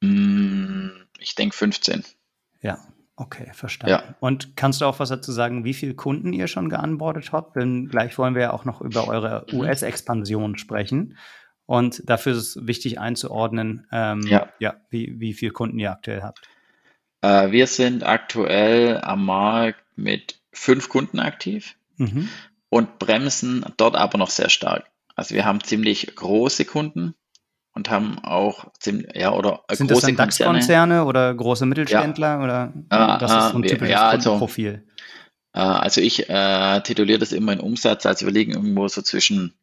[0.00, 2.04] Mm, ich denke 15.
[2.62, 2.78] Ja,
[3.16, 3.90] okay, verstanden.
[3.90, 4.14] Ja.
[4.20, 7.56] Und kannst du auch was dazu sagen, wie viele Kunden ihr schon geanbordet habt?
[7.56, 9.60] Denn gleich wollen wir ja auch noch über eure mhm.
[9.60, 11.16] US-Expansion sprechen.
[11.66, 14.48] Und dafür ist es wichtig einzuordnen, ähm, ja.
[14.58, 16.48] ja, wie, wie viele Kunden ihr aktuell habt.
[17.20, 22.28] Äh, wir sind aktuell am Markt mit fünf Kunden aktiv mhm.
[22.70, 24.90] und bremsen dort aber noch sehr stark.
[25.14, 27.14] Also wir haben ziemlich große Kunden
[27.74, 32.42] und haben auch ziemlich, ja, oder Sind große das DAX-Konzerne oder große Mittelständler ja.
[32.42, 34.86] oder äh, das ist so ein typisches ja, also, Profil?
[35.52, 39.54] Äh, also ich äh, tituliere das immer in Umsatz, also wir liegen irgendwo so zwischen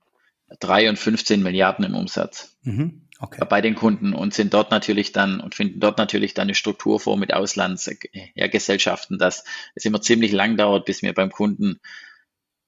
[0.60, 2.58] drei und 15 Milliarden im Umsatz.
[2.64, 3.05] Mhm.
[3.26, 3.46] Okay.
[3.50, 7.00] bei den Kunden und sind dort natürlich dann und finden dort natürlich dann eine Struktur
[7.00, 9.44] vor mit Auslandsgesellschaften, dass
[9.76, 11.80] es immer ziemlich lang dauert, bis wir beim Kunden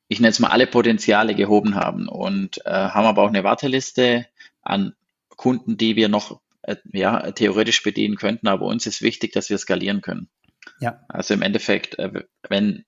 [0.10, 4.28] ich nenne es mal, alle Potenziale gehoben haben und äh, haben aber auch eine Warteliste
[4.62, 4.94] an
[5.30, 8.48] Kunden, die wir noch äh, ja, theoretisch bedienen könnten.
[8.48, 10.30] Aber uns ist wichtig, dass wir skalieren können.
[10.80, 11.02] Ja.
[11.10, 12.86] Also im Endeffekt, äh, wenn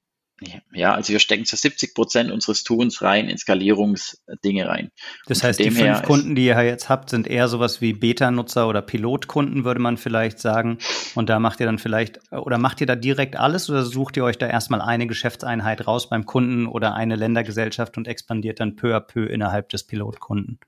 [0.74, 4.92] ja, also wir stecken zu 70 Prozent unseres Tuns rein in Skalierungsdinge rein.
[5.28, 8.82] Das heißt, die fünf Kunden, die ihr jetzt habt, sind eher sowas wie Beta-Nutzer oder
[8.82, 10.78] Pilotkunden, würde man vielleicht sagen.
[11.16, 14.24] Und da macht ihr dann vielleicht, oder macht ihr da direkt alles oder sucht ihr
[14.24, 18.96] euch da erstmal eine Geschäftseinheit raus beim Kunden oder eine Ländergesellschaft und expandiert dann peu
[18.96, 20.60] à peu innerhalb des Pilotkunden?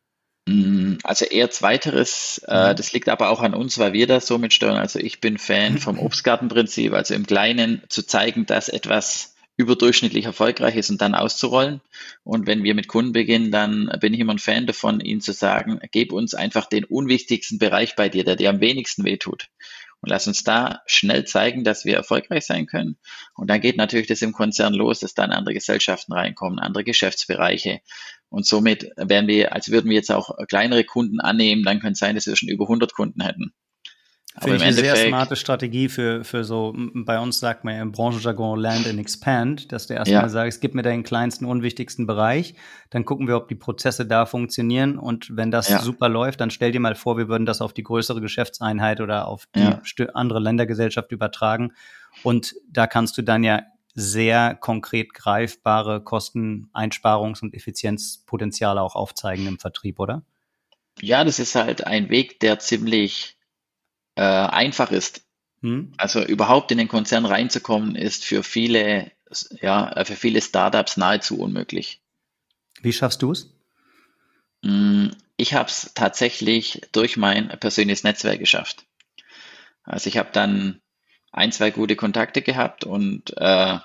[0.47, 2.75] Mm, also eher zweiteres, äh, mhm.
[2.75, 4.77] das liegt aber auch an uns, weil wir das so mitsteuern.
[4.77, 9.30] Also ich bin Fan vom Obstgartenprinzip, also im Kleinen zu zeigen, dass etwas
[9.61, 11.81] überdurchschnittlich erfolgreich ist und dann auszurollen.
[12.23, 15.33] Und wenn wir mit Kunden beginnen, dann bin ich immer ein Fan davon, ihnen zu
[15.33, 19.47] sagen, gib uns einfach den unwichtigsten Bereich bei dir, der dir am wenigsten wehtut.
[20.01, 22.97] Und lass uns da schnell zeigen, dass wir erfolgreich sein können.
[23.35, 27.81] Und dann geht natürlich das im Konzern los, dass dann andere Gesellschaften reinkommen, andere Geschäftsbereiche.
[28.29, 31.99] Und somit werden wir, als würden wir jetzt auch kleinere Kunden annehmen, dann könnte es
[31.99, 33.53] sein, dass wir schon über 100 Kunden hätten.
[34.39, 37.91] Finde ich eine sehr smarte Strategie für, für so, bei uns sagt man ja im
[37.91, 40.29] Branchenjargon Land and Expand, dass du erstmal ja.
[40.29, 42.55] sagst, gib mir deinen kleinsten, unwichtigsten Bereich,
[42.91, 45.79] dann gucken wir, ob die Prozesse da funktionieren und wenn das ja.
[45.79, 49.27] super läuft, dann stell dir mal vor, wir würden das auf die größere Geschäftseinheit oder
[49.27, 50.05] auf die ja.
[50.13, 51.73] andere Ländergesellschaft übertragen
[52.23, 53.63] und da kannst du dann ja
[53.93, 60.23] sehr konkret greifbare Kosteneinsparungs- und Effizienzpotenziale auch aufzeigen im Vertrieb, oder?
[61.01, 63.37] Ja, das ist halt ein Weg, der ziemlich
[64.21, 65.23] äh, einfach ist.
[65.61, 65.93] Hm.
[65.97, 69.11] Also überhaupt in den Konzern reinzukommen, ist für viele,
[69.61, 72.01] ja, für viele Startups nahezu unmöglich.
[72.83, 73.51] Wie schaffst du es?
[74.63, 78.85] Hm, ich habe es tatsächlich durch mein persönliches Netzwerk geschafft.
[79.83, 80.81] Also ich habe dann
[81.31, 83.79] ein, zwei gute Kontakte gehabt und äh,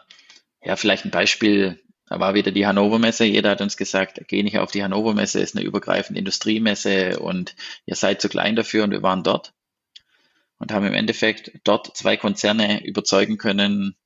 [0.62, 3.25] ja, vielleicht ein Beispiel, war wieder die Hannover Messe.
[3.25, 7.57] Jeder hat uns gesagt, geh nicht auf die Hannover Messe, ist eine übergreifende Industriemesse und
[7.87, 9.55] ihr seid zu klein dafür und wir waren dort
[10.59, 13.97] und haben im Endeffekt dort zwei Konzerne überzeugen können,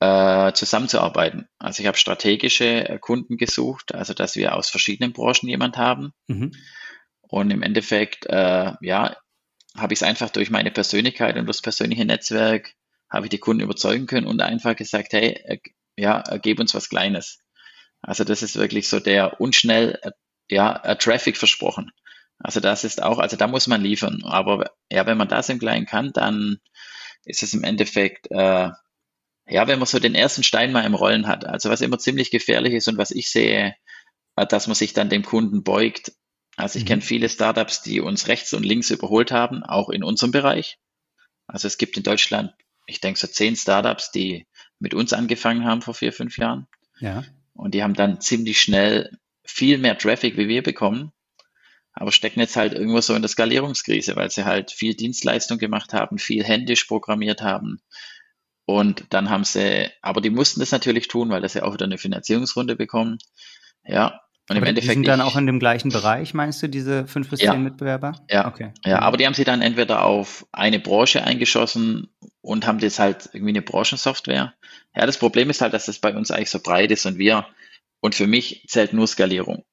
[0.00, 1.48] äh, zusammenzuarbeiten.
[1.58, 6.12] Also ich habe strategische äh, Kunden gesucht, also dass wir aus verschiedenen Branchen jemand haben.
[6.26, 6.52] Mhm.
[7.20, 9.16] Und im Endeffekt, äh, ja,
[9.76, 12.74] habe ich es einfach durch meine Persönlichkeit und das persönliche Netzwerk,
[13.08, 15.58] habe ich die Kunden überzeugen können und einfach gesagt, hey, äh,
[15.96, 17.40] ja, äh, gib uns was Kleines.
[18.00, 20.12] Also das ist wirklich so der unschnell, äh,
[20.50, 21.92] ja, Traffic versprochen.
[22.40, 24.22] Also das ist auch, also da muss man liefern.
[24.24, 26.58] Aber ja, wenn man das im Kleinen kann, dann
[27.24, 28.70] ist es im Endeffekt, äh,
[29.46, 31.44] ja, wenn man so den ersten Stein mal im Rollen hat.
[31.44, 33.74] Also was immer ziemlich gefährlich ist und was ich sehe,
[34.36, 36.12] äh, dass man sich dann dem Kunden beugt.
[36.56, 36.88] Also ich mhm.
[36.88, 40.78] kenne viele Startups, die uns rechts und links überholt haben, auch in unserem Bereich.
[41.46, 42.54] Also es gibt in Deutschland,
[42.86, 44.46] ich denke so zehn Startups, die
[44.78, 46.66] mit uns angefangen haben vor vier, fünf Jahren.
[47.00, 47.24] Ja.
[47.52, 51.12] Und die haben dann ziemlich schnell viel mehr Traffic wie wir bekommen
[52.00, 55.92] aber stecken jetzt halt irgendwo so in der Skalierungskrise, weil sie halt viel Dienstleistung gemacht
[55.92, 57.82] haben, viel händisch programmiert haben.
[58.64, 61.84] Und dann haben sie, aber die mussten das natürlich tun, weil das ja auch wieder
[61.84, 63.18] eine Finanzierungsrunde bekommen.
[63.84, 64.18] Ja.
[64.48, 64.92] Und aber im Endeffekt.
[64.92, 67.64] Die sind dann auch in dem gleichen Bereich, meinst du, diese fünf bis ja, zehn
[67.64, 68.12] Mitbewerber?
[68.30, 68.48] Ja.
[68.48, 68.72] Okay.
[68.82, 72.08] Ja, aber die haben sie dann entweder auf eine Branche eingeschossen
[72.40, 74.54] und haben das halt irgendwie eine Branchensoftware.
[74.96, 77.46] Ja, das Problem ist halt, dass das bei uns eigentlich so breit ist und wir,
[78.00, 79.64] und für mich zählt nur Skalierung.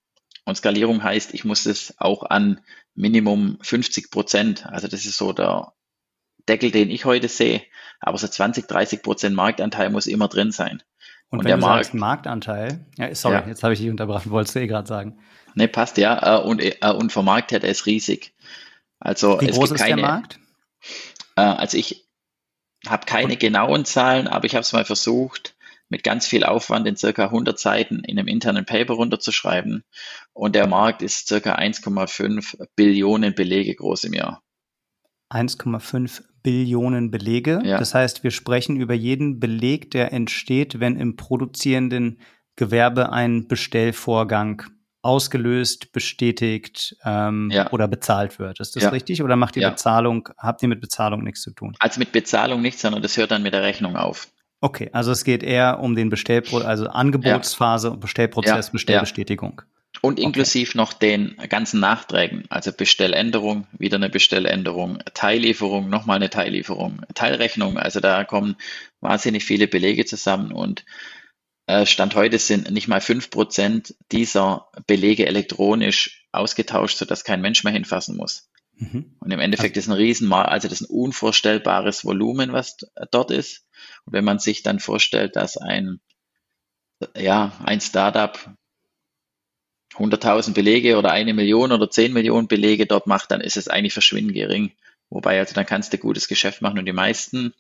[0.48, 2.62] Und Skalierung heißt, ich muss es auch an
[2.96, 5.74] Minimum 50 Prozent, also das ist so der
[6.48, 7.64] Deckel, den ich heute sehe,
[8.00, 10.82] aber so 20, 30 Prozent Marktanteil muss immer drin sein.
[11.28, 13.44] Und, und wenn der du Markt, sagst Marktanteil, ja, sorry, ja.
[13.46, 15.20] jetzt habe ich dich unterbrochen, wolltest du eh gerade sagen.
[15.56, 16.38] Ne, passt ja.
[16.38, 18.34] Äh, und, äh, und vom Markt her, der ist riesig.
[19.00, 20.40] Also Wie groß ist keine, der Markt?
[21.36, 22.08] Äh, also ich
[22.88, 25.57] habe keine genauen Zahlen, aber ich habe es mal versucht
[25.90, 29.84] mit ganz viel Aufwand in circa 100 Seiten in einem internen Paper runterzuschreiben.
[30.34, 34.42] Und der Markt ist circa 1,5 Billionen Belege groß im Jahr.
[35.30, 37.62] 1,5 Billionen Belege.
[37.64, 37.78] Ja.
[37.78, 42.22] Das heißt, wir sprechen über jeden Beleg, der entsteht, wenn im produzierenden
[42.56, 44.64] Gewerbe ein Bestellvorgang
[45.02, 47.72] ausgelöst, bestätigt ähm, ja.
[47.72, 48.60] oder bezahlt wird.
[48.60, 48.90] Ist das ja.
[48.90, 49.24] richtig?
[49.24, 49.70] Oder macht ihr.
[49.70, 51.76] Bezahlung, habt ihr mit Bezahlung nichts zu tun?
[51.80, 54.28] Also mit Bezahlung nichts, sondern das hört dann mit der Rechnung auf.
[54.60, 59.62] Okay, also es geht eher um den Bestellprozess, also Angebotsphase, Bestellprozess, Bestellbestätigung.
[60.02, 60.78] Und inklusive okay.
[60.78, 67.78] noch den ganzen Nachträgen, also Bestelländerung, wieder eine Bestelländerung, Teillieferung, nochmal eine Teillieferung, Teilrechnung.
[67.78, 68.58] Also da kommen
[69.00, 70.86] wahnsinnig viele Belege zusammen und
[71.68, 77.64] äh, Stand heute sind nicht mal fünf Prozent dieser Belege elektronisch ausgetauscht, sodass kein Mensch
[77.64, 78.50] mehr hinfassen muss.
[78.78, 79.16] Mhm.
[79.20, 82.78] Und im Endeffekt also, ist ein Riesenmal, also das ist ein unvorstellbares Volumen, was
[83.12, 83.67] dort ist.
[84.06, 86.00] Und wenn man sich dann vorstellt, dass ein,
[87.16, 88.38] ja, ein Startup
[89.94, 93.94] 100.000 Belege oder eine Million oder 10 Millionen Belege dort macht, dann ist es eigentlich
[93.94, 94.74] verschwindend gering.
[95.10, 97.54] Wobei, also dann kannst du gutes Geschäft machen und die meisten,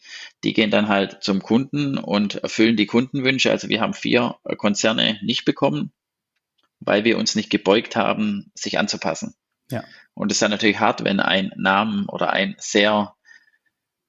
[0.43, 3.49] die gehen dann halt zum Kunden und erfüllen die Kundenwünsche.
[3.49, 5.93] Also wir haben vier Konzerne nicht bekommen,
[6.79, 9.33] weil wir uns nicht gebeugt haben, sich anzupassen.
[9.71, 9.83] Ja.
[10.13, 13.15] Und es ist dann natürlich hart, wenn ein Namen oder ein sehr,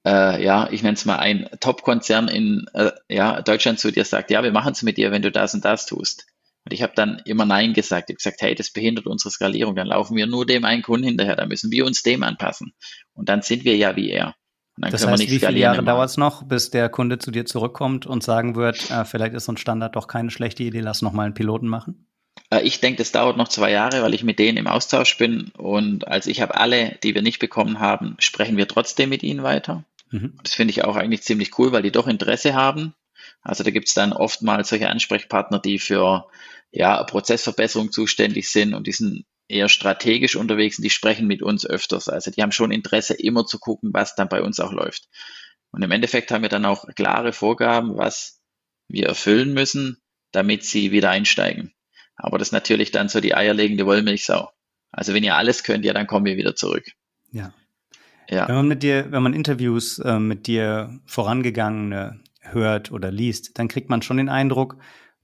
[0.07, 4.31] äh, ja, ich nenne es mal ein Top-Konzern in äh, ja, Deutschland zu dir sagt,
[4.31, 6.27] ja, wir machen es mit dir, wenn du das und das tust.
[6.65, 8.11] Und ich habe dann immer Nein gesagt.
[8.11, 9.75] Ich habe gesagt, hey, das behindert unsere Skalierung.
[9.75, 11.37] Dann laufen wir nur dem einen Kunden hinterher.
[11.37, 12.75] Dann müssen wir uns dem anpassen.
[13.15, 14.35] Und dann sind wir ja wie er.
[14.77, 18.23] das heißt, wie viele Jahre dauert es noch, bis der Kunde zu dir zurückkommt und
[18.23, 21.25] sagen wird, äh, vielleicht ist so ein Standard doch keine schlechte Idee, lass noch mal
[21.25, 22.07] einen Piloten machen?
[22.51, 25.51] Äh, ich denke, das dauert noch zwei Jahre, weil ich mit denen im Austausch bin.
[25.57, 29.43] Und also ich habe alle, die wir nicht bekommen haben, sprechen wir trotzdem mit ihnen
[29.43, 29.85] weiter.
[30.11, 30.39] Mhm.
[30.43, 32.95] Das finde ich auch eigentlich ziemlich cool, weil die doch Interesse haben.
[33.43, 36.29] Also da gibt es dann oftmals solche Ansprechpartner, die für
[36.71, 41.65] ja, Prozessverbesserung zuständig sind und die sind eher strategisch unterwegs und die sprechen mit uns
[41.65, 42.09] öfters.
[42.09, 45.09] Also die haben schon Interesse, immer zu gucken, was dann bei uns auch läuft.
[45.71, 48.41] Und im Endeffekt haben wir dann auch klare Vorgaben, was
[48.89, 49.99] wir erfüllen müssen,
[50.33, 51.73] damit sie wieder einsteigen.
[52.19, 54.51] Aber das ist natürlich dann so die eierlegende Wollmilchsau.
[54.91, 56.85] Also wenn ihr alles könnt, ja, dann kommen wir wieder zurück.
[57.33, 57.53] Ja.
[58.29, 58.49] ja.
[58.49, 63.69] Wenn man mit dir, wenn man Interviews äh, mit dir vorangegangene hört oder liest, dann
[63.69, 64.77] kriegt man schon den Eindruck,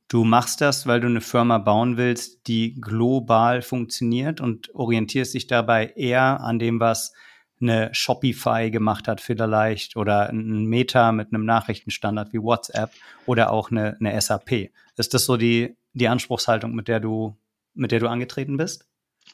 [0.08, 5.46] Du machst das, weil du eine Firma bauen willst, die global funktioniert und orientierst dich
[5.46, 7.14] dabei eher an dem, was
[7.60, 12.90] eine Shopify gemacht hat vielleicht oder ein Meta mit einem Nachrichtenstandard wie WhatsApp
[13.26, 14.70] oder auch eine, eine SAP.
[14.96, 17.36] Ist das so die, die Anspruchshaltung, mit der du,
[17.72, 18.86] mit der du angetreten bist?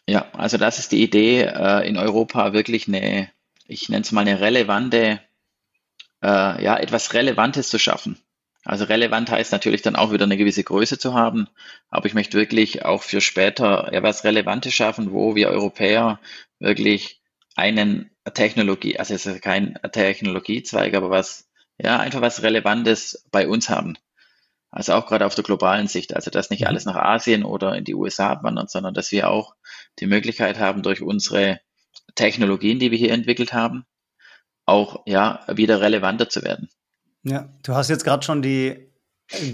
[0.06, 3.30] Ja, also das ist die Idee, äh, in Europa wirklich eine,
[3.66, 5.20] ich nenne es mal eine relevante,
[6.22, 8.18] äh, ja, etwas Relevantes zu schaffen.
[8.64, 11.48] Also relevant heißt natürlich dann auch wieder eine gewisse Größe zu haben,
[11.88, 16.20] aber ich möchte wirklich auch für später etwas Relevantes schaffen, wo wir Europäer
[16.58, 17.20] wirklich
[17.56, 23.70] einen Technologie, also es ist kein Technologiezweig, aber was, ja, einfach was Relevantes bei uns
[23.70, 23.96] haben.
[24.70, 26.66] Also auch gerade auf der globalen Sicht, also dass nicht mhm.
[26.68, 29.54] alles nach Asien oder in die USA abwandert, sondern dass wir auch
[29.98, 31.60] die Möglichkeit haben, durch unsere
[32.14, 33.84] Technologien, die wir hier entwickelt haben,
[34.66, 36.68] auch ja wieder relevanter zu werden.
[37.22, 38.90] Ja, du hast jetzt gerade schon die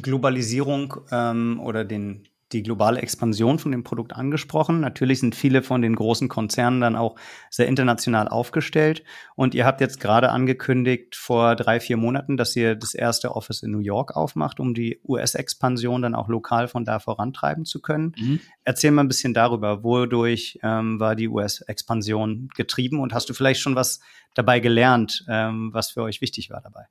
[0.02, 4.80] Globalisierung ähm, oder den, die globale Expansion von dem Produkt angesprochen.
[4.80, 7.16] Natürlich sind viele von den großen Konzernen dann auch
[7.50, 9.02] sehr international aufgestellt.
[9.34, 13.62] Und ihr habt jetzt gerade angekündigt vor drei, vier Monaten, dass ihr das erste Office
[13.62, 18.14] in New York aufmacht, um die US-Expansion dann auch lokal von da vorantreiben zu können.
[18.16, 18.40] Mhm.
[18.64, 19.82] Erzähl mal ein bisschen darüber.
[19.82, 24.00] Wodurch ähm, war die US-Expansion getrieben und hast du vielleicht schon was
[24.34, 26.84] dabei gelernt, ähm, was für euch wichtig war dabei?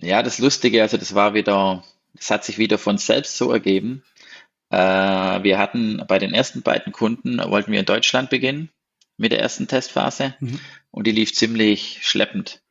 [0.00, 1.82] Ja, das Lustige, also das war wieder,
[2.14, 4.04] das hat sich wieder von selbst so ergeben.
[4.70, 8.70] Äh, wir hatten bei den ersten beiden Kunden, wollten wir in Deutschland beginnen
[9.16, 10.60] mit der ersten Testphase mhm.
[10.90, 12.62] und die lief ziemlich schleppend,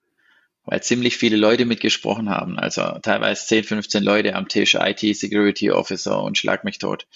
[0.63, 5.71] weil ziemlich viele Leute mitgesprochen haben, also teilweise 10, 15 Leute am Tisch, IT, Security
[5.71, 7.07] Officer und schlag mich tot.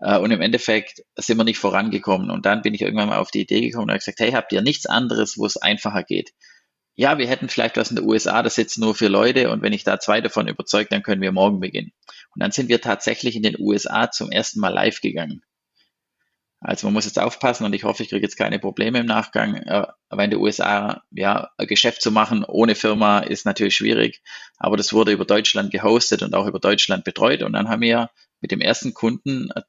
[0.00, 2.30] Äh, und im Endeffekt sind wir nicht vorangekommen.
[2.30, 4.52] Und dann bin ich irgendwann mal auf die Idee gekommen und habe gesagt, hey, habt
[4.52, 6.32] ihr nichts anderes, wo es einfacher geht?
[6.96, 9.72] ja, wir hätten vielleicht was in den USA, das sitzt nur für Leute und wenn
[9.72, 11.92] ich da zwei davon überzeugt, dann können wir morgen beginnen.
[12.34, 15.42] Und dann sind wir tatsächlich in den USA zum ersten Mal live gegangen.
[16.64, 19.54] Also man muss jetzt aufpassen und ich hoffe, ich kriege jetzt keine Probleme im Nachgang.
[19.54, 24.22] Äh, aber in den USA, ja, ein Geschäft zu machen ohne Firma ist natürlich schwierig.
[24.56, 27.42] Aber das wurde über Deutschland gehostet und auch über Deutschland betreut.
[27.42, 28.10] Und dann haben wir
[28.40, 29.60] mit dem ersten Kunden äh,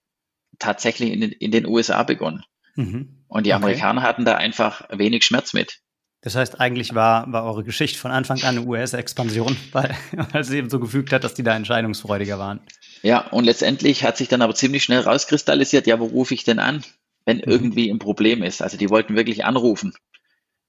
[0.57, 2.45] tatsächlich in den, in den USA begonnen.
[2.76, 3.26] Mhm.
[3.28, 4.07] Und die Amerikaner okay.
[4.07, 5.82] hatten da einfach wenig Schmerz mit.
[6.26, 10.49] Das heißt, eigentlich war, war eure Geschichte von Anfang an eine US-Expansion, weil, weil es
[10.49, 12.61] eben so gefügt hat, dass die da entscheidungsfreudiger waren.
[13.03, 16.57] Ja, und letztendlich hat sich dann aber ziemlich schnell rauskristallisiert, ja, wo rufe ich denn
[16.57, 16.84] an,
[17.26, 17.43] wenn mhm.
[17.45, 18.63] irgendwie ein Problem ist?
[18.63, 19.93] Also die wollten wirklich anrufen.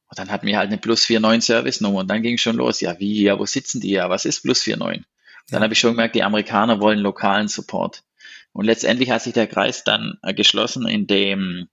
[0.09, 2.83] Und dann hatten wir halt eine Plus 49 Service-Nummer und dann ging es schon los.
[2.83, 3.93] Ja, wie, ja, wo sitzen die?
[3.93, 5.07] Ja, was ist Plus 49?
[5.49, 5.65] Dann ja.
[5.65, 8.03] habe ich schon gemerkt, die Amerikaner wollen lokalen Support.
[8.53, 11.69] Und letztendlich hat sich der Kreis dann äh, geschlossen, indem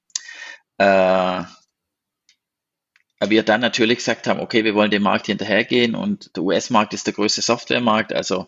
[0.78, 1.44] äh,
[3.30, 7.08] wir dann natürlich gesagt haben, okay, wir wollen dem Markt hinterhergehen und der US-Markt ist
[7.08, 8.48] der größte Softwaremarkt, also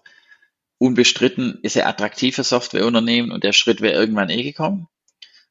[0.78, 4.88] unbestritten ist er attraktiv für Softwareunternehmen und der Schritt wäre irgendwann eh gekommen.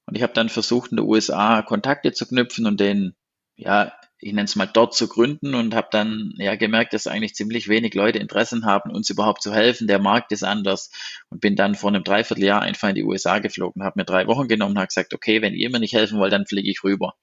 [0.06, 3.14] Und ich habe dann versucht, in den USA Kontakte zu knüpfen und den,
[3.56, 7.34] ja, ich nenne es mal dort zu gründen und habe dann ja gemerkt, dass eigentlich
[7.34, 9.86] ziemlich wenig Leute Interessen haben, uns überhaupt zu helfen.
[9.86, 10.90] Der Markt ist anders
[11.30, 14.48] und bin dann vor einem Dreivierteljahr einfach in die USA geflogen, habe mir drei Wochen
[14.48, 17.14] genommen und habe gesagt, okay, wenn ihr mir nicht helfen wollt, dann fliege ich rüber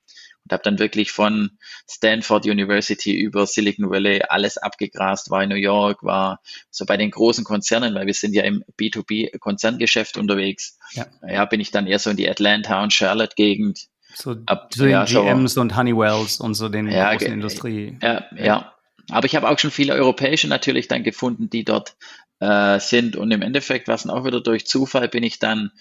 [0.44, 1.52] und habe dann wirklich von
[1.90, 7.12] Stanford University über Silicon Valley alles abgegrast, war in New York, war so bei den
[7.12, 10.78] großen Konzernen, weil wir sind ja im B2B-Konzerngeschäft unterwegs.
[10.94, 11.06] Ja.
[11.28, 13.88] ja, bin ich dann eher so in die Atlanta und Charlotte-Gegend.
[14.14, 17.98] So, Ab, so ja, GMs und Honeywells und so den ja, großen Industrie.
[18.02, 18.74] Ja, ja, ja.
[19.10, 21.96] Aber ich habe auch schon viele europäische natürlich dann gefunden, die dort
[22.40, 23.16] äh, sind.
[23.16, 25.72] Und im Endeffekt war es auch wieder durch Zufall, bin ich dann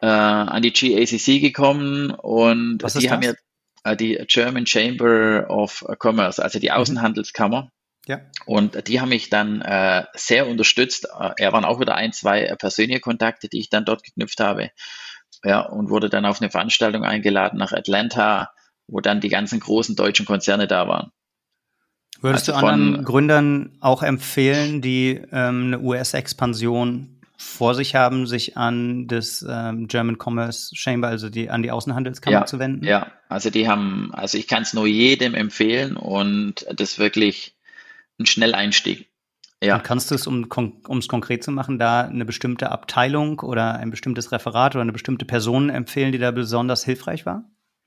[0.00, 3.36] äh, an die GACC gekommen und Was die haben mir äh,
[3.94, 6.76] die German Chamber of Commerce, also die mhm.
[6.76, 7.70] Außenhandelskammer.
[8.06, 8.20] Ja.
[8.46, 11.06] Und die haben mich dann äh, sehr unterstützt.
[11.06, 14.40] Äh, er waren auch wieder ein, zwei äh, persönliche Kontakte, die ich dann dort geknüpft
[14.40, 14.70] habe.
[15.44, 18.50] Ja, und wurde dann auf eine Veranstaltung eingeladen nach Atlanta,
[18.86, 21.10] wo dann die ganzen großen deutschen Konzerne da waren.
[22.20, 28.56] Würdest also du anderen Gründern auch empfehlen, die ähm, eine US-Expansion vor sich haben, sich
[28.56, 32.84] an das ähm, German Commerce Chamber, also die, an die Außenhandelskammer ja, zu wenden?
[32.84, 37.56] Ja, also die haben, also ich kann es nur jedem empfehlen und das ist wirklich
[38.18, 39.10] ein Schnelleinstieg.
[39.62, 39.76] Ja.
[39.76, 40.48] Und kannst du es, um
[40.98, 45.24] es konkret zu machen, da eine bestimmte Abteilung oder ein bestimmtes Referat oder eine bestimmte
[45.24, 47.44] Person empfehlen, die da besonders hilfreich war?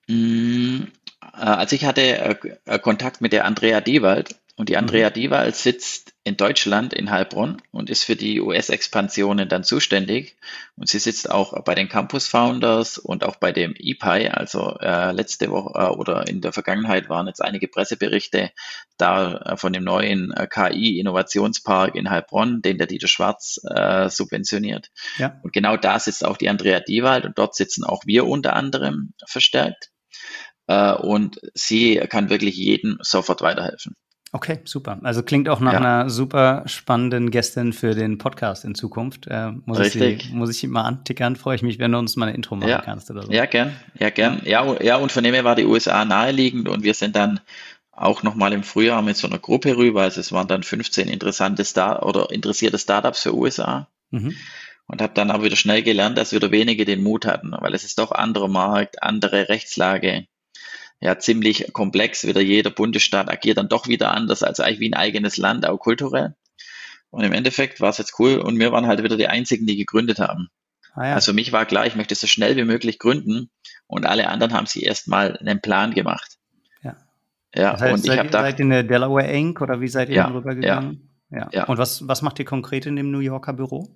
[0.07, 0.83] Mm,
[1.21, 2.35] äh, also ich hatte äh,
[2.65, 5.13] äh, Kontakt mit der Andrea Diewald und die Andrea mhm.
[5.13, 10.37] Diewald sitzt in Deutschland, in Heilbronn und ist für die US-Expansionen dann zuständig.
[10.75, 14.29] Und sie sitzt auch bei den Campus Founders und auch bei dem EPI.
[14.29, 18.51] Also äh, letzte Woche äh, oder in der Vergangenheit waren jetzt einige Presseberichte
[18.97, 24.91] da äh, von dem neuen äh, KI-Innovationspark in Heilbronn, den der Dieter Schwarz äh, subventioniert.
[25.17, 25.39] Ja.
[25.41, 29.13] Und genau da sitzt auch die Andrea Diewald und dort sitzen auch wir unter anderem
[29.25, 29.89] verstärkt.
[30.67, 33.95] Äh, und sie kann wirklich jedem sofort weiterhelfen.
[34.31, 34.99] Okay, super.
[35.03, 35.79] Also klingt auch nach ja.
[35.79, 39.25] einer super spannenden Gästin für den Podcast in Zukunft.
[39.27, 40.21] Äh, muss, Richtig.
[40.21, 42.55] Ich sie, muss ich mal antickern, freue ich mich, wenn du uns mal eine Intro
[42.55, 42.81] machen ja.
[42.81, 43.31] kannst oder so.
[43.31, 44.41] Ja, gern, ja, gern.
[44.45, 47.39] Ja, ja, und von dem her war die USA naheliegend und wir sind dann
[47.91, 50.03] auch nochmal im Frühjahr mit so einer Gruppe rüber.
[50.03, 53.87] Also es waren dann 15 interessante Star oder interessierte Startups für USA.
[54.11, 54.35] Mhm.
[54.85, 57.83] Und habe dann aber wieder schnell gelernt, dass wieder wenige den Mut hatten, weil es
[57.83, 60.25] ist doch anderer Markt, andere Rechtslage
[60.99, 62.25] ja ziemlich komplex.
[62.25, 65.77] Wieder jeder Bundesstaat agiert dann doch wieder anders, als eigentlich wie ein eigenes Land, auch
[65.77, 66.35] kulturell.
[67.09, 69.77] Und im Endeffekt war es jetzt cool und wir waren halt wieder die Einzigen, die
[69.77, 70.49] gegründet haben.
[70.93, 71.15] Ah, ja.
[71.15, 73.49] Also für mich war klar, ich möchte so schnell wie möglich gründen
[73.87, 76.37] und alle anderen haben sich erstmal einen Plan gemacht.
[76.83, 76.95] Ja.
[77.55, 78.41] Ja, das heißt, und ich habe da.
[78.41, 79.61] Seid ihr eine Delaware Inc.
[79.61, 81.09] oder wie seid ihr ja, rübergegangen?
[81.31, 81.49] Ja, ja.
[81.51, 81.63] ja.
[81.65, 83.87] Und was, was macht ihr konkret in dem New Yorker Büro?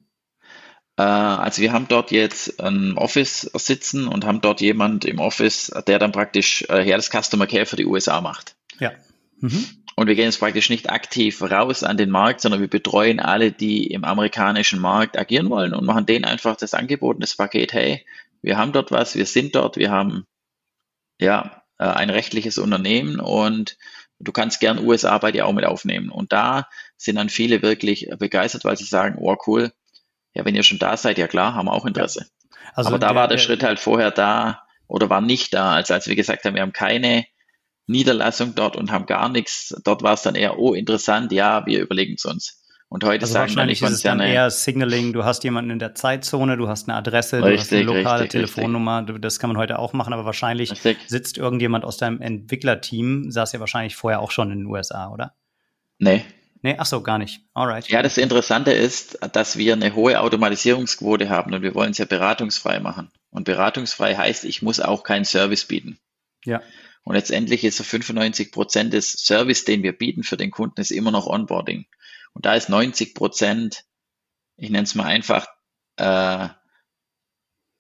[0.98, 5.72] Äh, also wir haben dort jetzt ein Office sitzen und haben dort jemand im Office,
[5.88, 8.56] der dann praktisch äh, ja, das Customer Care für die USA macht.
[8.80, 8.92] Ja.
[9.40, 9.66] Mhm.
[9.96, 13.52] Und wir gehen jetzt praktisch nicht aktiv raus an den Markt, sondern wir betreuen alle,
[13.52, 18.06] die im amerikanischen Markt agieren wollen und machen denen einfach das Angebot, das Paket, hey,
[18.42, 20.26] wir haben dort was, wir sind dort, wir haben
[21.20, 23.78] ja äh, ein rechtliches Unternehmen und
[24.20, 26.10] du kannst gern USA bei dir auch mit aufnehmen.
[26.10, 26.68] Und da
[26.98, 29.72] sind dann viele wirklich begeistert, weil sie sagen, oh cool,
[30.34, 32.26] ja, wenn ihr schon da seid, ja klar, haben wir auch Interesse.
[32.74, 35.74] Also Aber da der, war der, der Schritt halt vorher da oder war nicht da,
[35.74, 37.26] als, als wir gesagt haben, wir haben keine
[37.86, 39.76] Niederlassung dort und haben gar nichts.
[39.84, 42.60] Dort war es dann eher, oh, interessant, ja, wir überlegen es uns.
[42.90, 43.72] Und heute also sagen Konzerne.
[43.72, 47.44] Ist es dann eher Signaling, du hast jemanden in der Zeitzone, du hast eine Adresse,
[47.44, 49.22] richtig, du hast eine lokale richtig, Telefonnummer, richtig.
[49.22, 50.72] das kann man heute auch machen, aber wahrscheinlich
[51.08, 55.34] sitzt irgendjemand aus deinem Entwicklerteam, saß ja wahrscheinlich vorher auch schon in den USA, oder?
[55.98, 56.24] Nee,
[56.64, 57.42] Nee, ach so, gar nicht.
[57.54, 57.90] Alright.
[57.90, 62.06] Ja, das Interessante ist, dass wir eine hohe Automatisierungsquote haben und wir wollen es ja
[62.06, 63.12] beratungsfrei machen.
[63.30, 66.00] Und beratungsfrei heißt, ich muss auch keinen Service bieten.
[66.46, 66.62] Ja.
[67.04, 70.92] Und letztendlich ist so 95 Prozent des Service, den wir bieten für den Kunden, ist
[70.92, 71.86] immer noch Onboarding.
[72.32, 73.84] Und da ist 90 Prozent,
[74.56, 75.48] ich nenne es mal einfach,
[75.98, 76.48] äh,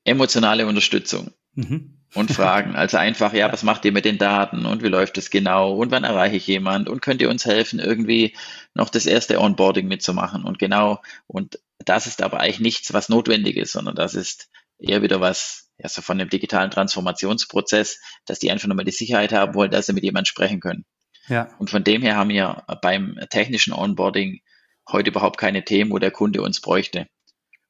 [0.03, 1.31] emotionale Unterstützung.
[1.53, 2.76] Mhm und fragen.
[2.76, 5.91] Also einfach, ja, was macht ihr mit den Daten und wie läuft es genau und
[5.91, 8.36] wann erreiche ich jemand und könnt ihr uns helfen, irgendwie
[8.74, 11.01] noch das erste Onboarding mitzumachen und genau.
[11.28, 14.49] Und das ist aber eigentlich nichts, was notwendig ist, sondern das ist
[14.80, 19.34] eher wieder was, ja, so von dem digitalen Transformationsprozess, dass die einfach nochmal die Sicherheit
[19.34, 20.86] haben wollen, dass sie mit jemandem sprechen können.
[21.28, 21.49] Ja.
[21.57, 24.41] Und von dem her haben wir beim technischen Onboarding
[24.89, 27.07] heute überhaupt keine Themen, wo der Kunde uns bräuchte.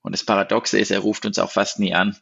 [0.02, 2.18] Und das Paradoxe ist, er ruft uns auch fast nie an.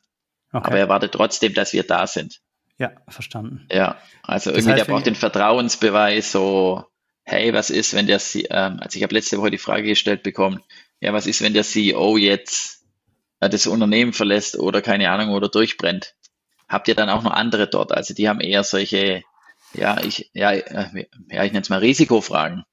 [0.53, 0.67] Okay.
[0.67, 2.41] Aber er wartet trotzdem, dass wir da sind.
[2.77, 3.67] Ja, verstanden.
[3.71, 6.83] Ja, also das irgendwie, heißt, der braucht den Vertrauensbeweis, so,
[7.23, 10.61] hey, was ist, wenn der, ähm, also ich habe letzte Woche die Frage gestellt bekommen,
[10.99, 12.83] ja, was ist, wenn der CEO jetzt
[13.39, 16.15] äh, das Unternehmen verlässt oder keine Ahnung oder durchbrennt?
[16.67, 17.91] Habt ihr dann auch noch andere dort?
[17.91, 19.23] Also die haben eher solche,
[19.73, 22.63] ja, ich, ja, äh, ja, ich nenne es mal Risikofragen.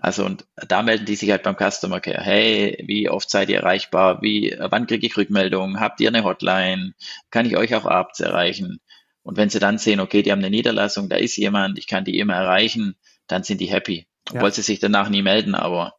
[0.00, 2.22] Also und da melden die sich halt beim Customer Care.
[2.22, 4.22] Hey, wie oft seid ihr erreichbar?
[4.22, 5.80] Wie, wann kriege ich Rückmeldungen?
[5.80, 6.94] Habt ihr eine Hotline?
[7.30, 8.80] Kann ich euch auch abends erreichen?
[9.22, 12.04] Und wenn sie dann sehen, okay, die haben eine Niederlassung, da ist jemand, ich kann
[12.04, 12.96] die immer erreichen,
[13.26, 14.06] dann sind die happy.
[14.30, 14.54] Obwohl ja.
[14.54, 15.94] sie sich danach nie melden, aber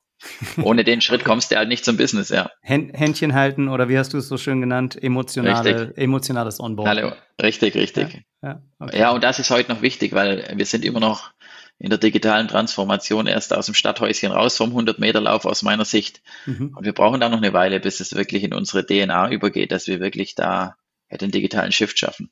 [0.63, 2.49] ohne den Schritt kommst du halt nicht zum Business, ja.
[2.61, 7.03] Händchen halten oder wie hast du es so schön genannt, emotionale, emotionales Onboarding.
[7.03, 8.23] Hallo, richtig, richtig.
[8.41, 8.99] Ja, ja, okay.
[8.99, 11.31] ja, und das ist heute noch wichtig, weil wir sind immer noch
[11.79, 16.21] in der digitalen Transformation erst aus dem Stadthäuschen raus vom 100-Meter-Lauf aus meiner Sicht.
[16.45, 16.75] Mhm.
[16.75, 19.87] Und wir brauchen da noch eine Weile, bis es wirklich in unsere DNA übergeht, dass
[19.87, 20.75] wir wirklich da
[21.09, 22.29] den digitalen Shift schaffen.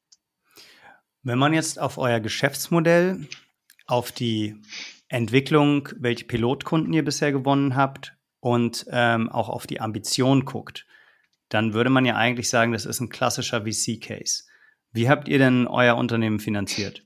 [1.24, 3.28] Wenn man jetzt auf euer Geschäftsmodell,
[3.88, 4.62] auf die
[5.08, 10.86] Entwicklung, welche Pilotkunden ihr bisher gewonnen habt und ähm, auch auf die Ambition guckt,
[11.50, 14.44] dann würde man ja eigentlich sagen, das ist ein klassischer VC-Case.
[14.92, 17.04] Wie habt ihr denn euer Unternehmen finanziert?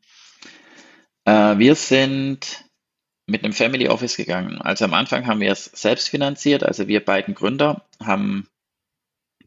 [1.26, 2.66] Äh, wir sind
[3.28, 4.62] mit einem Family Office gegangen.
[4.62, 8.48] Also am Anfang haben wir es selbst finanziert, also wir beiden Gründer haben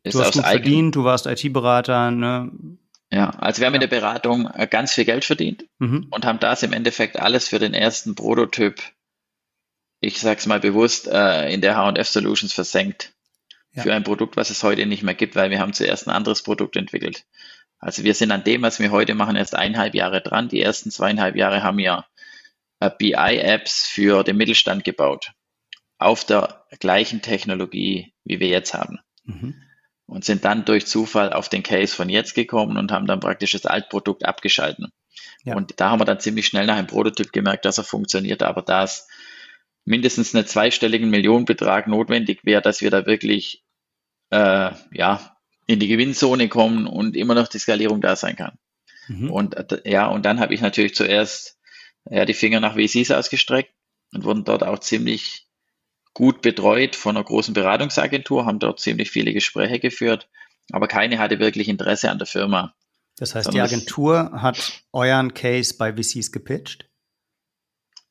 [0.03, 2.51] es du hast gut verdient, du warst IT-Berater, ne?
[3.11, 6.09] Ja, also wir haben in der Beratung äh, ganz viel Geld verdient mhm.
[6.11, 8.83] und haben das im Endeffekt alles für den ersten Prototyp,
[10.01, 13.13] ich sag's mal bewusst, äh, in der H&F Solutions versenkt.
[13.73, 13.83] Ja.
[13.83, 16.43] Für ein Produkt, was es heute nicht mehr gibt, weil wir haben zuerst ein anderes
[16.43, 17.25] Produkt entwickelt.
[17.85, 20.49] Also wir sind an dem, was wir heute machen, erst eineinhalb Jahre dran.
[20.49, 22.05] Die ersten zweieinhalb Jahre haben wir
[22.81, 25.33] äh, BI-Apps für den Mittelstand gebaut.
[25.99, 29.01] Auf der gleichen Technologie, wie wir jetzt haben.
[29.25, 29.55] Mhm
[30.07, 33.53] und sind dann durch Zufall auf den Case von jetzt gekommen und haben dann praktisch
[33.53, 34.93] das Altprodukt abgeschalten.
[35.45, 35.57] Ja.
[35.57, 38.63] Und da haben wir dann ziemlich schnell nach einem Prototyp gemerkt, dass er funktioniert, aber
[38.63, 39.09] da es
[39.85, 43.65] mindestens einen zweistelligen Millionenbetrag notwendig wäre, dass wir da wirklich
[44.31, 45.34] äh, ja,
[45.67, 48.59] in die Gewinnzone kommen und immer noch die Skalierung da sein kann.
[49.09, 49.31] Mhm.
[49.31, 51.59] Und ja, und dann habe ich natürlich zuerst
[52.11, 53.73] ja, die Finger nach VCs ausgestreckt
[54.13, 55.47] und wurden dort auch ziemlich
[56.13, 60.29] gut betreut von einer großen Beratungsagentur, haben dort ziemlich viele Gespräche geführt,
[60.71, 62.75] aber keine hatte wirklich Interesse an der Firma.
[63.17, 66.89] Das heißt, die Agentur hat euren Case bei VCs gepitcht?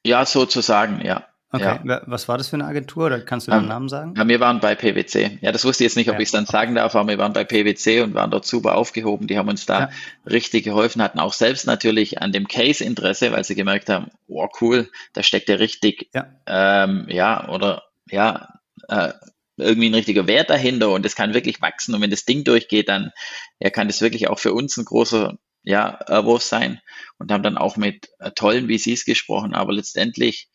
[0.06, 1.28] Ja, sozusagen, ja.
[1.56, 2.02] Okay, ja.
[2.08, 3.06] was war das für eine Agentur?
[3.06, 4.16] Oder kannst du den um, ähm, Namen sagen?
[4.18, 5.38] Ja, wir waren bei PwC.
[5.40, 7.20] Ja, das wusste ich jetzt nicht, ob ja, ich es dann sagen darf, aber wir
[7.20, 9.28] waren bei PwC und waren dort super aufgehoben.
[9.28, 9.90] Die haben uns da ja.
[10.26, 14.48] richtig geholfen, hatten auch selbst natürlich an dem Case Interesse, weil sie gemerkt haben, oh
[14.62, 18.50] cool, da steckt ja richtig, ja, ähm, ja oder ja,
[18.88, 19.14] äh,
[19.58, 22.90] irgendwie ein richtiger Wert dahinter und es kann wirklich wachsen und wenn das Ding durchgeht,
[22.90, 23.12] dann
[23.60, 26.82] ja, kann das wirklich auch für uns ein großer ja, Erwurf sein
[27.20, 30.50] und haben dann auch mit äh, tollen VCs gesprochen, aber letztendlich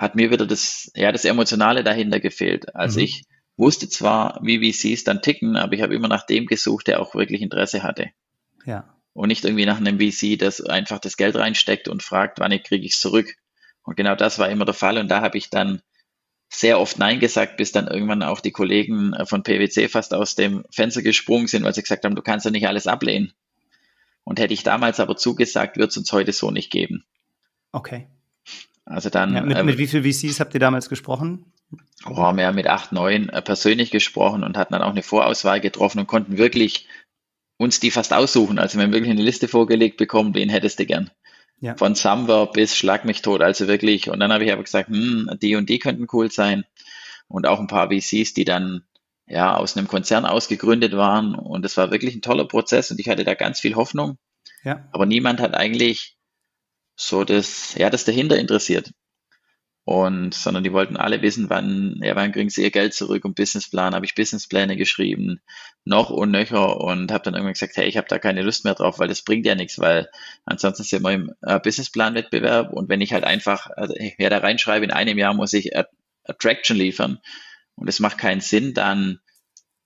[0.00, 2.74] hat mir wieder das, ja, das Emotionale dahinter gefehlt.
[2.74, 3.04] Also mhm.
[3.04, 3.24] ich
[3.58, 7.14] wusste zwar, wie VCs dann ticken, aber ich habe immer nach dem gesucht, der auch
[7.14, 8.08] wirklich Interesse hatte.
[8.64, 8.96] Ja.
[9.12, 12.86] Und nicht irgendwie nach einem VC, das einfach das Geld reinsteckt und fragt, wann kriege
[12.86, 13.34] ich es zurück.
[13.82, 14.96] Und genau das war immer der Fall.
[14.96, 15.82] Und da habe ich dann
[16.48, 20.64] sehr oft Nein gesagt, bis dann irgendwann auch die Kollegen von PwC fast aus dem
[20.70, 23.34] Fenster gesprungen sind, weil sie gesagt haben, du kannst ja nicht alles ablehnen.
[24.24, 27.04] Und hätte ich damals aber zugesagt, wird es uns heute so nicht geben.
[27.72, 28.06] Okay.
[28.90, 29.34] Also dann.
[29.34, 31.52] Ja, mit, äh, mit wie viel VCs habt ihr damals gesprochen?
[32.06, 35.60] Oh, wir haben mit acht, neun äh, persönlich gesprochen und hatten dann auch eine Vorauswahl
[35.60, 36.88] getroffen und konnten wirklich
[37.56, 38.58] uns die fast aussuchen.
[38.58, 41.10] Also wir haben wirklich eine Liste vorgelegt bekommen, wen hättest du gern?
[41.60, 41.76] Ja.
[41.76, 44.10] Von Samba bis Schlag mich tot, also wirklich.
[44.10, 46.64] Und dann habe ich aber gesagt, hm, die und die könnten cool sein.
[47.28, 48.82] Und auch ein paar VCs, die dann
[49.26, 51.36] ja aus einem Konzern ausgegründet waren.
[51.36, 54.18] Und es war wirklich ein toller Prozess und ich hatte da ganz viel Hoffnung.
[54.64, 54.88] Ja.
[54.90, 56.16] Aber niemand hat eigentlich
[57.00, 58.92] so das, ja, das dahinter interessiert.
[59.84, 63.34] Und, sondern die wollten alle wissen, wann, ja, wann kriegen sie ihr Geld zurück und
[63.34, 65.40] Businessplan, habe ich Businesspläne geschrieben,
[65.84, 68.74] noch und nöcher und habe dann irgendwann gesagt, hey, ich habe da keine Lust mehr
[68.74, 70.10] drauf, weil das bringt ja nichts, weil
[70.44, 74.84] ansonsten sind wir im äh, Businessplan-Wettbewerb und wenn ich halt einfach, also, ja, da reinschreibe,
[74.84, 75.72] in einem Jahr muss ich
[76.24, 77.18] Attraction liefern
[77.74, 79.20] und es macht keinen Sinn, dann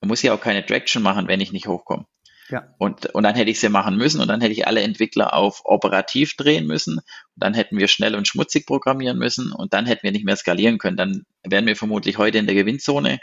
[0.02, 2.06] muss ich auch keine Attraction machen, wenn ich nicht hochkomme.
[2.50, 2.74] Ja.
[2.78, 5.62] Und, und dann hätte ich sie machen müssen und dann hätte ich alle Entwickler auf
[5.64, 6.98] operativ drehen müssen.
[6.98, 7.04] Und
[7.36, 10.78] dann hätten wir schnell und schmutzig programmieren müssen und dann hätten wir nicht mehr skalieren
[10.78, 10.96] können.
[10.96, 13.18] Dann wären wir vermutlich heute in der Gewinnzone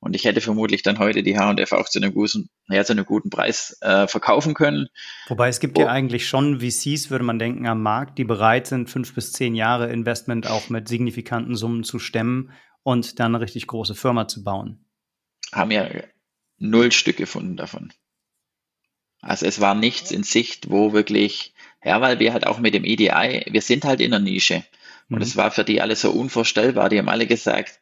[0.00, 3.04] und ich hätte vermutlich dann heute die H&F auch zu einem guten, ja, zu einem
[3.04, 4.88] guten Preis äh, verkaufen können.
[5.26, 5.82] Wobei es gibt oh.
[5.82, 9.54] ja eigentlich schon VCs, würde man denken, am Markt, die bereit sind, fünf bis zehn
[9.54, 12.52] Jahre Investment auch mit signifikanten Summen zu stemmen
[12.84, 14.84] und dann eine richtig große Firma zu bauen.
[15.52, 15.88] Haben ja
[16.58, 17.92] null Stück gefunden davon.
[19.20, 21.54] Also es war nichts in Sicht, wo wirklich,
[21.84, 24.64] ja, weil wir halt auch mit dem EDI, wir sind halt in der Nische.
[25.10, 25.38] Und es mhm.
[25.38, 26.88] war für die alle so unvorstellbar.
[26.88, 27.80] Die haben alle gesagt,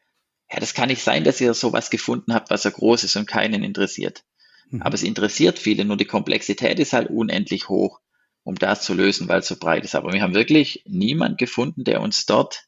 [0.50, 3.26] ja, das kann nicht sein, dass ihr sowas gefunden habt, was so groß ist und
[3.26, 4.24] keinen interessiert.
[4.70, 4.82] Mhm.
[4.82, 8.00] Aber es interessiert viele, nur die Komplexität ist halt unendlich hoch,
[8.44, 9.94] um das zu lösen, weil es so breit ist.
[9.94, 12.64] Aber wir haben wirklich niemand gefunden, der uns dort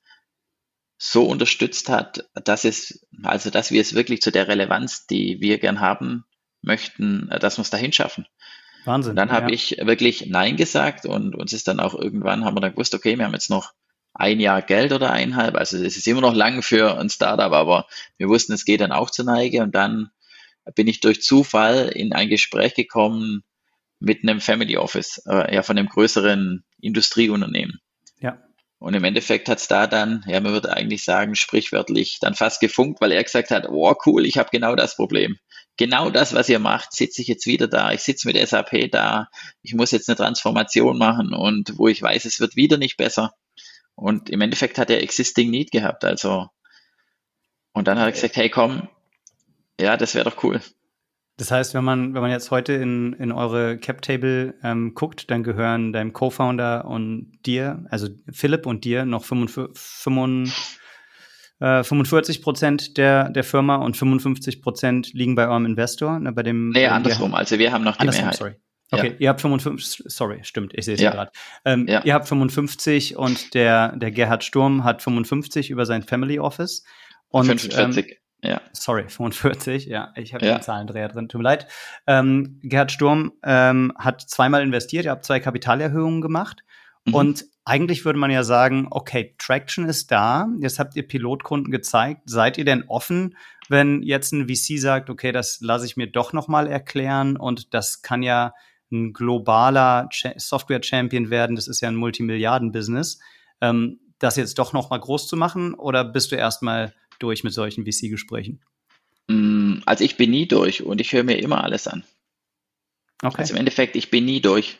[1.00, 5.58] so unterstützt hat, dass es, also dass wir es wirklich zu der Relevanz, die wir
[5.58, 6.24] gern haben
[6.62, 8.26] möchten, dass wir es dahin schaffen.
[8.84, 9.10] Wahnsinn.
[9.10, 9.54] Und dann habe ja.
[9.54, 13.16] ich wirklich Nein gesagt und uns ist dann auch irgendwann, haben wir dann gewusst, okay,
[13.16, 13.72] wir haben jetzt noch
[14.14, 17.86] ein Jahr Geld oder eineinhalb, also es ist immer noch lang für ein Startup, aber
[18.16, 20.10] wir wussten, es geht dann auch zur Neige und dann
[20.74, 23.44] bin ich durch Zufall in ein Gespräch gekommen
[24.00, 27.80] mit einem Family Office, äh, ja, von einem größeren Industrieunternehmen.
[28.20, 28.42] Ja.
[28.78, 32.60] Und im Endeffekt hat es da dann, ja, man würde eigentlich sagen, sprichwörtlich dann fast
[32.60, 35.38] gefunkt, weil er gesagt hat, oh cool, ich habe genau das Problem.
[35.78, 37.92] Genau das, was ihr macht, sitze ich jetzt wieder da.
[37.92, 39.28] Ich sitze mit SAP da.
[39.62, 43.32] Ich muss jetzt eine Transformation machen und wo ich weiß, es wird wieder nicht besser.
[43.94, 46.04] Und im Endeffekt hat er Existing Need gehabt.
[46.04, 46.48] Also,
[47.72, 48.88] und dann hat er gesagt, hey komm,
[49.80, 50.60] ja, das wäre doch cool.
[51.36, 55.44] Das heißt, wenn man, wenn man jetzt heute in, in eure Cap-Table ähm, guckt, dann
[55.44, 59.24] gehören deinem Co-Founder und dir, also Philipp und dir, noch
[61.58, 66.32] 45, 45 äh, Prozent der, der Firma und 55 Prozent liegen bei eurem Investor, ne,
[66.32, 66.70] bei dem.
[66.70, 67.34] Nee, andersrum.
[67.34, 68.36] Also wir haben noch die Mehrheit.
[68.36, 68.54] Sorry.
[68.90, 69.14] Okay, ja.
[69.18, 71.30] ihr habt 55, sorry, stimmt, ich sehe es ja gerade.
[71.66, 72.02] Ähm, ja.
[72.04, 76.84] Ihr habt 55 und der, der Gerhard Sturm hat 55 über sein Family Office.
[77.28, 78.06] Und, 45.
[78.42, 78.62] Ähm, ja.
[78.72, 80.56] Sorry, 45, ja, ich habe ja.
[80.56, 81.66] den Zahlendreher drin, tut mir leid.
[82.06, 86.62] Ähm, Gerhard Sturm ähm, hat zweimal investiert, ihr habt zwei Kapitalerhöhungen gemacht
[87.08, 87.14] mhm.
[87.14, 92.22] und eigentlich würde man ja sagen, okay, Traction ist da, jetzt habt ihr Pilotkunden gezeigt,
[92.24, 93.36] seid ihr denn offen,
[93.68, 98.00] wenn jetzt ein VC sagt, okay, das lasse ich mir doch nochmal erklären und das
[98.00, 98.54] kann ja
[98.90, 103.18] ein globaler Software-Champion werden, das ist ja ein Multimilliarden-Business,
[103.60, 107.84] ähm, das jetzt doch nochmal groß zu machen oder bist du erstmal durch mit solchen
[107.84, 108.62] VC-Gesprächen?
[109.28, 112.04] Mm, also ich bin nie durch und ich höre mir immer alles an.
[113.22, 113.42] Okay.
[113.42, 114.78] Also im Endeffekt, ich bin nie durch.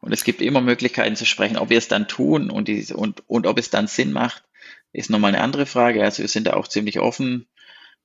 [0.00, 1.56] Und es gibt immer Möglichkeiten zu sprechen.
[1.56, 4.44] Ob wir es dann tun und, die, und, und ob es dann Sinn macht,
[4.92, 6.02] ist nochmal eine andere Frage.
[6.02, 7.46] Also wir sind da auch ziemlich offen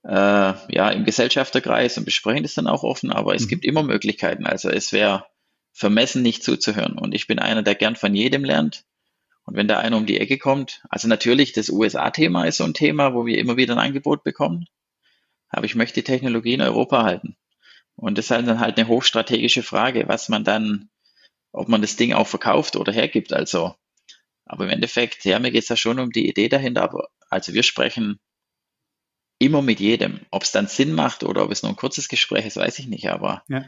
[0.04, 3.48] äh, ja, im Gesellschafterkreis und besprechen das dann auch offen, aber es mhm.
[3.48, 4.46] gibt immer Möglichkeiten.
[4.46, 5.26] Also es wäre
[5.72, 6.98] vermessen, nicht zuzuhören.
[6.98, 8.86] Und ich bin einer, der gern von jedem lernt.
[9.46, 12.74] Und wenn da einer um die Ecke kommt, also natürlich, das USA-Thema ist so ein
[12.74, 14.66] Thema, wo wir immer wieder ein Angebot bekommen.
[15.50, 17.36] Aber ich möchte die Technologie in Europa halten.
[17.96, 20.90] Und das ist dann halt eine hochstrategische Frage, was man dann,
[21.56, 23.34] ob man das Ding auch verkauft oder hergibt.
[23.34, 23.76] Also,
[24.46, 26.84] aber im Endeffekt, ja, mir geht es ja schon um die Idee dahinter.
[26.84, 28.20] Aber also wir sprechen
[29.40, 30.20] immer mit jedem.
[30.32, 32.88] Ob es dann Sinn macht oder ob es nur ein kurzes Gespräch ist, weiß ich
[32.88, 33.10] nicht.
[33.10, 33.66] Aber ja.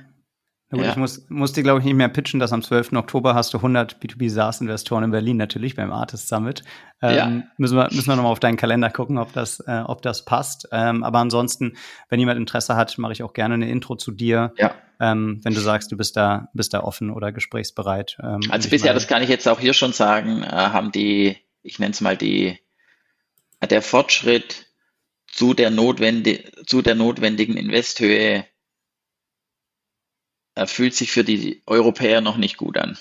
[0.70, 0.89] Gut, ja.
[0.89, 2.91] Ich muss, muss dir, glaube ich, nicht mehr pitchen, dass am 12.
[2.93, 6.63] Oktober hast du 100 B2B SaaS-Investoren in Berlin natürlich beim Artist Summit.
[7.01, 7.43] Ähm, ja.
[7.57, 10.68] Müssen wir, müssen wir nochmal auf deinen Kalender gucken, ob das, äh, ob das passt.
[10.74, 11.78] Ähm, aber ansonsten,
[12.09, 14.53] wenn jemand Interesse hat, mache ich auch gerne eine Intro zu dir.
[14.57, 14.76] Ja.
[14.99, 18.18] Ähm, wenn du sagst, du bist da, bist da offen oder gesprächsbereit.
[18.22, 21.80] Ähm, also bisher, das kann ich jetzt auch hier schon sagen, äh, haben die, ich
[21.80, 22.59] nenne es mal die,
[23.70, 24.65] der Fortschritt
[25.28, 28.45] zu der, notwendig, zu der notwendigen Investhöhe
[30.65, 32.97] fühlt sich für die Europäer noch nicht gut an.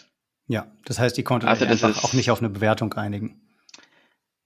[0.49, 3.41] Ja, das heißt, die konnten also einfach ist, auch nicht auf eine Bewertung einigen.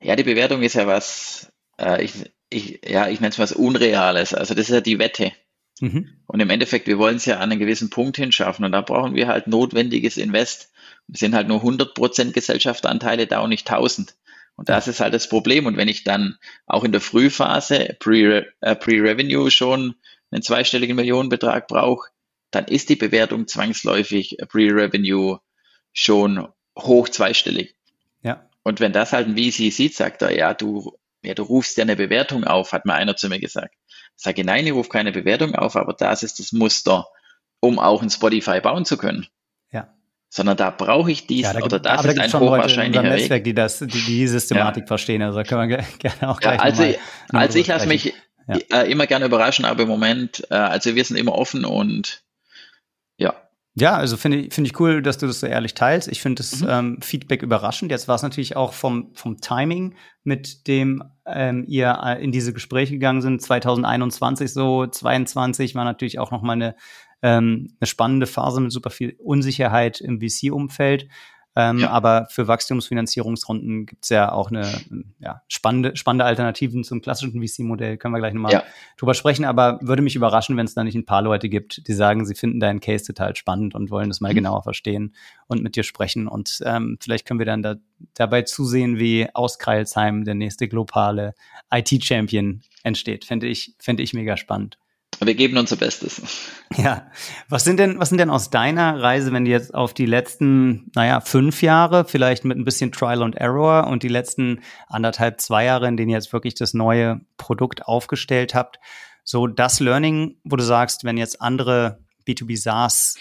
[0.00, 4.32] Ja, die Bewertung ist ja was, äh, ich, ich, ja, ich nenne es was Unreales.
[4.32, 5.32] Also das ist ja die Wette.
[5.80, 6.08] Mhm.
[6.26, 9.14] Und im Endeffekt, wir wollen es ja an einen gewissen Punkt hinschaffen und da brauchen
[9.14, 10.70] wir halt notwendiges Invest.
[11.12, 14.14] Es sind halt nur 100% Gesellschaftsanteile da und nicht 1000.
[14.56, 15.66] Und das ist halt das Problem.
[15.66, 16.36] Und wenn ich dann
[16.66, 19.94] auch in der Frühphase Pre-Revenue äh, schon
[20.30, 22.10] einen zweistelligen Millionenbetrag brauche,
[22.50, 25.40] dann ist die Bewertung zwangsläufig Pre-Revenue
[25.92, 26.48] schon
[26.78, 27.76] hoch zweistellig.
[28.22, 28.48] Ja.
[28.62, 31.82] Und wenn das halt ein VC sieht, sagt er, ja, du, ja, du rufst ja
[31.82, 33.74] eine Bewertung auf, hat mir einer zu mir gesagt.
[34.16, 37.06] Ich sage, nein, ich rufe keine Bewertung auf, aber das ist das Muster,
[37.60, 39.26] um auch ein Spotify bauen zu können.
[39.70, 39.94] Ja.
[40.28, 43.10] Sondern da brauche ich dies ja, da oder das ist da ein hochwahrscheinlicher Weg.
[43.12, 44.86] Netzwerk, die das, die, die Systematik ja.
[44.86, 45.22] verstehen.
[45.22, 46.94] Also können wir gerne auch gleich ja, Also,
[47.32, 48.14] also ich lasse mich
[48.46, 48.56] ja.
[48.72, 52.22] äh, immer gerne überraschen, aber im Moment, äh, also wir sind immer offen und
[53.74, 53.94] ja.
[53.96, 56.08] Also finde ich, finde ich cool, dass du das so ehrlich teilst.
[56.08, 56.68] Ich finde das mhm.
[56.68, 57.90] ähm, Feedback überraschend.
[57.90, 59.94] Jetzt war es natürlich auch vom, vom Timing,
[60.24, 63.42] mit dem ähm, ihr äh, in diese Gespräche gegangen sind.
[63.42, 66.74] 2021 so, 22 war natürlich auch noch mal eine,
[67.22, 71.08] ähm, eine spannende Phase mit super viel Unsicherheit im VC-Umfeld.
[71.60, 71.90] Ähm, ja.
[71.90, 74.66] Aber für Wachstumsfinanzierungsrunden gibt es ja auch eine
[75.18, 77.98] ja, spannende, spannende Alternativen zum klassischen VC-Modell.
[77.98, 78.62] Können wir gleich nochmal ja.
[78.96, 79.44] drüber sprechen.
[79.44, 82.34] Aber würde mich überraschen, wenn es da nicht ein paar Leute gibt, die sagen, sie
[82.34, 84.36] finden deinen Case total spannend und wollen das mal mhm.
[84.36, 85.14] genauer verstehen
[85.46, 86.28] und mit dir sprechen.
[86.28, 87.76] Und ähm, vielleicht können wir dann da,
[88.14, 91.34] dabei zusehen, wie aus Kreilsheim der nächste globale
[91.70, 93.26] IT-Champion entsteht.
[93.26, 94.78] Fände ich, fände ich mega spannend.
[95.22, 96.22] Wir geben unser Bestes.
[96.76, 97.10] Ja.
[97.48, 100.90] Was sind denn, was sind denn aus deiner Reise, wenn du jetzt auf die letzten,
[100.94, 105.64] naja, fünf Jahre, vielleicht mit ein bisschen Trial and Error und die letzten anderthalb, zwei
[105.64, 108.78] Jahre, in denen ihr jetzt wirklich das neue Produkt aufgestellt habt,
[109.24, 113.16] so das Learning, wo du sagst, wenn jetzt andere B2B SaaS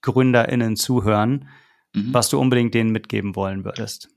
[0.00, 1.48] GründerInnen zuhören,
[1.92, 2.14] mhm.
[2.14, 4.08] was du unbedingt denen mitgeben wollen würdest?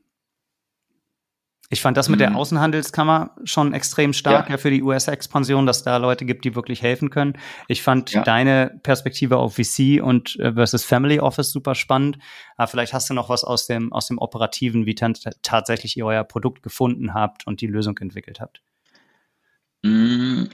[1.72, 2.22] Ich fand das mit mhm.
[2.22, 4.54] der Außenhandelskammer schon extrem stark ja.
[4.54, 7.38] ja für die US-Expansion, dass da Leute gibt, die wirklich helfen können.
[7.68, 8.24] Ich fand ja.
[8.24, 12.18] deine Perspektive auf VC und äh, versus Family Office super spannend.
[12.58, 16.24] Aber vielleicht hast du noch was aus dem, aus dem Operativen, wie tatsächlich ihr euer
[16.24, 18.64] Produkt gefunden habt und die Lösung entwickelt habt.
[19.84, 20.50] Mhm.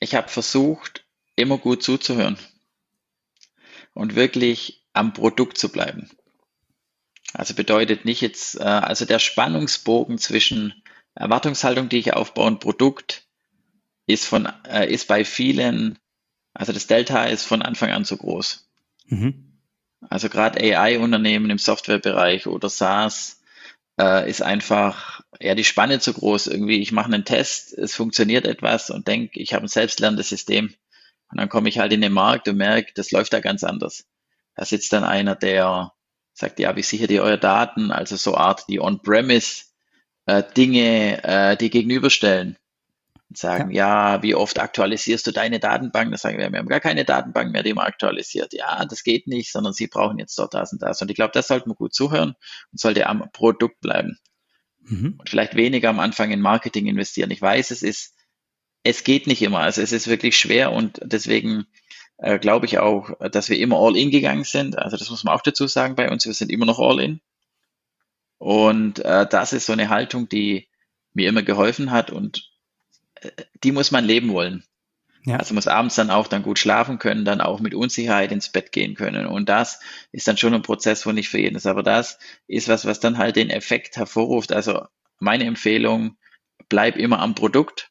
[0.00, 2.36] Ich habe versucht, immer gut zuzuhören
[3.94, 6.10] und wirklich am Produkt zu bleiben.
[7.36, 10.72] Also bedeutet nicht jetzt, äh, also der Spannungsbogen zwischen
[11.14, 13.26] Erwartungshaltung, die ich aufbaue und Produkt
[14.06, 15.98] ist von, äh, ist bei vielen,
[16.54, 18.66] also das Delta ist von Anfang an zu groß.
[19.08, 19.60] Mhm.
[20.08, 23.42] Also gerade AI-Unternehmen im Softwarebereich oder SaaS
[24.00, 26.46] äh, ist einfach ja die Spanne zu groß.
[26.46, 30.74] Irgendwie, ich mache einen Test, es funktioniert etwas und denke, ich habe ein selbstlernendes System.
[31.30, 34.06] Und dann komme ich halt in den Markt und merke, das läuft da ganz anders.
[34.54, 35.92] Da sitzt dann einer, der
[36.38, 37.90] sagt, ja, wie sichert ihr eure Daten?
[37.90, 39.64] Also so Art, die On-Premise
[40.26, 42.56] äh, Dinge, äh, die gegenüberstellen.
[43.28, 44.16] Und sagen, ja.
[44.16, 44.22] ja.
[44.22, 46.10] wie oft aktualisierst du deine Datenbank?
[46.10, 48.52] Da sagen wir, wir haben gar keine Datenbank mehr, die man aktualisiert.
[48.52, 51.00] Ja, das geht nicht, sondern sie brauchen jetzt dort das und das.
[51.00, 52.34] Und ich glaube, das sollte man gut zuhören
[52.70, 54.18] und sollte am Produkt bleiben.
[54.82, 55.16] Mhm.
[55.18, 57.30] Und vielleicht weniger am Anfang in Marketing investieren.
[57.30, 58.14] Ich weiß, es ist,
[58.82, 59.60] es geht nicht immer.
[59.60, 61.66] Also es ist wirklich schwer und deswegen
[62.18, 64.78] äh, glaube ich auch, dass wir immer all in gegangen sind.
[64.78, 66.26] Also das muss man auch dazu sagen bei uns.
[66.26, 67.20] Wir sind immer noch all in.
[68.38, 70.68] Und äh, das ist so eine Haltung, die
[71.14, 72.50] mir immer geholfen hat und
[73.16, 73.30] äh,
[73.64, 74.64] die muss man leben wollen.
[75.24, 75.38] Ja.
[75.38, 78.70] Also muss abends dann auch dann gut schlafen können, dann auch mit Unsicherheit ins Bett
[78.70, 79.26] gehen können.
[79.26, 79.80] Und das
[80.12, 81.66] ist dann schon ein Prozess, wo nicht für jeden ist.
[81.66, 84.52] Aber das ist was, was dann halt den Effekt hervorruft.
[84.52, 84.86] Also
[85.18, 86.16] meine Empfehlung,
[86.68, 87.90] bleib immer am Produkt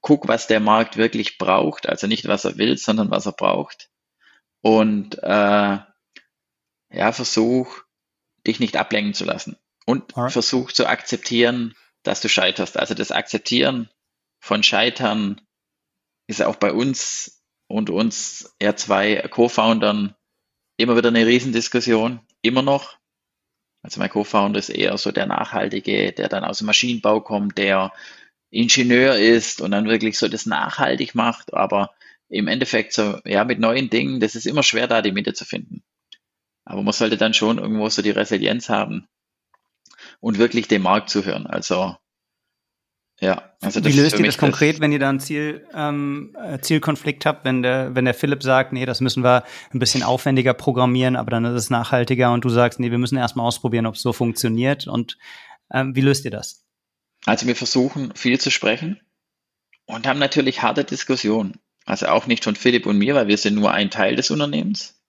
[0.00, 3.90] guck, was der Markt wirklich braucht, also nicht was er will, sondern was er braucht.
[4.62, 5.78] Und äh,
[6.92, 7.82] ja, versuch,
[8.46, 9.56] dich nicht ablenken zu lassen.
[9.86, 10.32] Und Alright.
[10.32, 12.78] versuch zu akzeptieren, dass du scheiterst.
[12.78, 13.90] Also das Akzeptieren
[14.40, 15.40] von Scheitern
[16.26, 20.14] ist auch bei uns und uns eher zwei Co-Foundern
[20.76, 22.98] immer wieder eine Riesendiskussion, immer noch.
[23.82, 27.92] Also mein Co-Founder ist eher so der Nachhaltige, der dann aus dem Maschinenbau kommt, der
[28.50, 31.90] Ingenieur ist und dann wirklich so das nachhaltig macht, aber
[32.28, 35.44] im Endeffekt so, ja, mit neuen Dingen, das ist immer schwer, da die Mitte zu
[35.44, 35.82] finden.
[36.64, 39.08] Aber man sollte dann schon irgendwo so die Resilienz haben
[40.20, 41.46] und wirklich dem Markt zuhören.
[41.46, 41.96] Also,
[43.20, 43.52] ja.
[43.60, 47.44] Also Wie löst ihr das konkret, wenn ihr da einen Ziel, ähm, äh, Zielkonflikt habt,
[47.44, 51.30] wenn der, wenn der Philipp sagt, nee, das müssen wir ein bisschen aufwendiger programmieren, aber
[51.30, 54.12] dann ist es nachhaltiger und du sagst, nee, wir müssen erstmal ausprobieren, ob es so
[54.12, 55.18] funktioniert und
[55.72, 56.64] ähm, wie löst ihr das?
[57.26, 59.00] Also wir versuchen viel zu sprechen
[59.86, 61.58] und haben natürlich harte Diskussionen.
[61.84, 65.00] Also auch nicht von Philipp und mir, weil wir sind nur ein Teil des Unternehmens.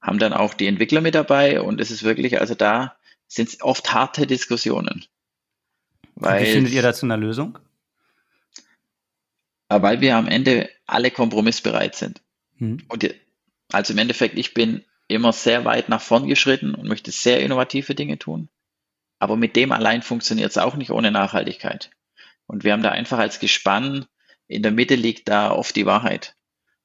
[0.00, 2.96] Haben dann auch die Entwickler mit dabei und es ist wirklich, also da
[3.26, 5.04] sind es oft harte Diskussionen.
[6.14, 7.58] Weil, Wie findet ihr dazu eine Lösung?
[9.68, 12.22] Weil wir am Ende alle kompromissbereit sind.
[12.58, 12.82] Hm.
[12.88, 13.14] Und
[13.72, 17.94] also im Endeffekt, ich bin immer sehr weit nach vorn geschritten und möchte sehr innovative
[17.94, 18.48] Dinge tun.
[19.18, 21.90] Aber mit dem allein funktioniert es auch nicht ohne Nachhaltigkeit.
[22.46, 24.06] Und wir haben da einfach als Gespann,
[24.46, 26.36] in der Mitte liegt da oft die Wahrheit.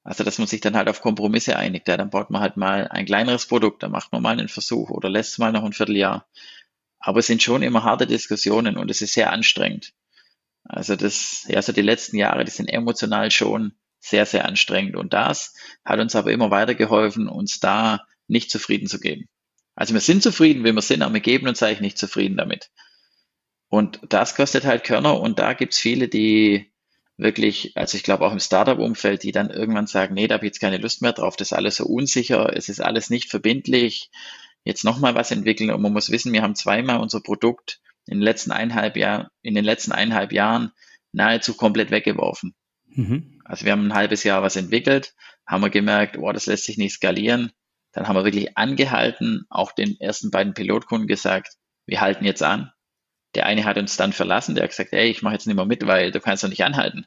[0.03, 1.87] Also, dass man sich dann halt auf Kompromisse einigt.
[1.87, 4.89] Ja, dann baut man halt mal ein kleineres Produkt, dann macht man mal einen Versuch
[4.89, 6.27] oder lässt es mal noch ein Vierteljahr.
[6.99, 9.93] Aber es sind schon immer harte Diskussionen und es ist sehr anstrengend.
[10.63, 14.95] Also das, ja, so die letzten Jahre, die sind emotional schon sehr, sehr anstrengend.
[14.95, 19.27] Und das hat uns aber immer weitergeholfen, uns da nicht zufrieden zu geben.
[19.79, 22.69] Also wir sind zufrieden, wie wir sind, aber wir geben uns eigentlich nicht zufrieden damit.
[23.69, 26.69] Und das kostet halt Körner und da gibt's viele, die
[27.15, 30.49] wirklich, also ich glaube auch im Startup-Umfeld, die dann irgendwann sagen, nee, da habe ich
[30.49, 34.11] jetzt keine Lust mehr drauf, das ist alles so unsicher, es ist alles nicht verbindlich,
[34.65, 38.23] jetzt nochmal was entwickeln und man muss wissen, wir haben zweimal unser Produkt in den
[38.23, 40.73] letzten eineinhalb Jahren, in den letzten eineinhalb Jahren
[41.13, 42.53] nahezu komplett weggeworfen.
[42.87, 43.41] Mhm.
[43.45, 45.13] Also wir haben ein halbes Jahr was entwickelt,
[45.47, 47.53] haben wir gemerkt, oh, das lässt sich nicht skalieren,
[47.91, 51.53] dann haben wir wirklich angehalten, auch den ersten beiden Pilotkunden gesagt,
[51.85, 52.71] wir halten jetzt an.
[53.35, 55.65] Der eine hat uns dann verlassen, der hat gesagt, ey, ich mache jetzt nicht mehr
[55.65, 57.05] mit, weil du kannst doch nicht anhalten.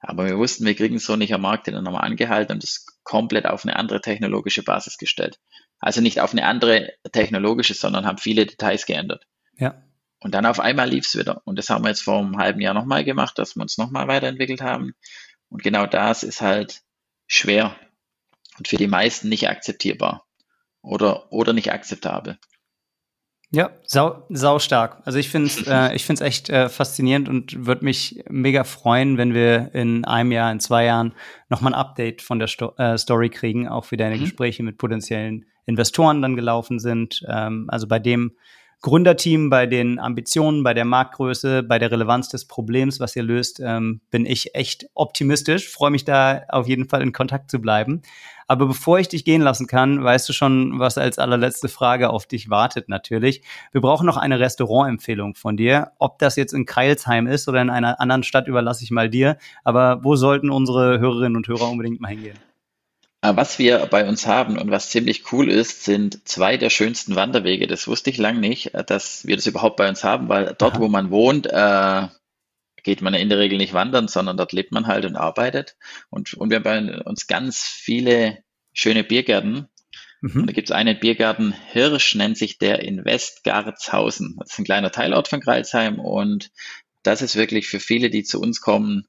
[0.00, 2.86] Aber wir wussten, wir kriegen so nicht am Markt, den dann nochmal angehalten und das
[3.02, 5.40] komplett auf eine andere technologische Basis gestellt.
[5.80, 9.24] Also nicht auf eine andere technologische, sondern haben viele Details geändert.
[9.56, 9.82] Ja.
[10.20, 11.42] Und dann auf einmal lief es wieder.
[11.44, 14.08] Und das haben wir jetzt vor einem halben Jahr nochmal gemacht, dass wir uns nochmal
[14.08, 14.94] weiterentwickelt haben.
[15.48, 16.82] Und genau das ist halt
[17.26, 17.76] schwer
[18.58, 20.26] und für die meisten nicht akzeptierbar
[20.82, 22.38] oder, oder nicht akzeptabel.
[23.50, 25.00] Ja, sau, sau stark.
[25.06, 29.16] Also ich finde es äh, ich find's echt äh, faszinierend und würde mich mega freuen,
[29.16, 31.14] wenn wir in einem Jahr, in zwei Jahren
[31.48, 34.20] nochmal ein Update von der Sto äh, Story kriegen, auch wie deine mhm.
[34.20, 37.24] Gespräche mit potenziellen Investoren dann gelaufen sind.
[37.26, 38.32] Ähm, also bei dem
[38.80, 43.60] Gründerteam, bei den Ambitionen, bei der Marktgröße, bei der Relevanz des Problems, was ihr löst,
[43.60, 45.68] ähm, bin ich echt optimistisch.
[45.68, 48.02] Freue mich da auf jeden Fall in Kontakt zu bleiben.
[48.46, 52.24] Aber bevor ich dich gehen lassen kann, weißt du schon, was als allerletzte Frage auf
[52.26, 53.42] dich wartet natürlich.
[53.72, 55.90] Wir brauchen noch eine Restaurantempfehlung von dir.
[55.98, 59.38] Ob das jetzt in Kreilsheim ist oder in einer anderen Stadt, überlasse ich mal dir.
[59.64, 62.38] Aber wo sollten unsere Hörerinnen und Hörer unbedingt mal hingehen?
[63.20, 67.16] Äh, was wir bei uns haben und was ziemlich cool ist, sind zwei der schönsten
[67.16, 67.66] Wanderwege.
[67.66, 70.74] Das wusste ich lang nicht, äh, dass wir das überhaupt bei uns haben, weil dort,
[70.74, 70.80] Aha.
[70.80, 72.08] wo man wohnt, äh,
[72.84, 75.76] geht man in der Regel nicht wandern, sondern dort lebt man halt und arbeitet.
[76.10, 78.38] Und, und wir haben bei uns ganz viele
[78.72, 79.68] schöne Biergärten.
[80.20, 80.46] Mhm.
[80.46, 84.36] Da gibt es einen Biergarten Hirsch, nennt sich der in Westgarzhausen.
[84.38, 86.50] Das ist ein kleiner Teilort von Kreilsheim und
[87.02, 89.06] das ist wirklich für viele, die zu uns kommen,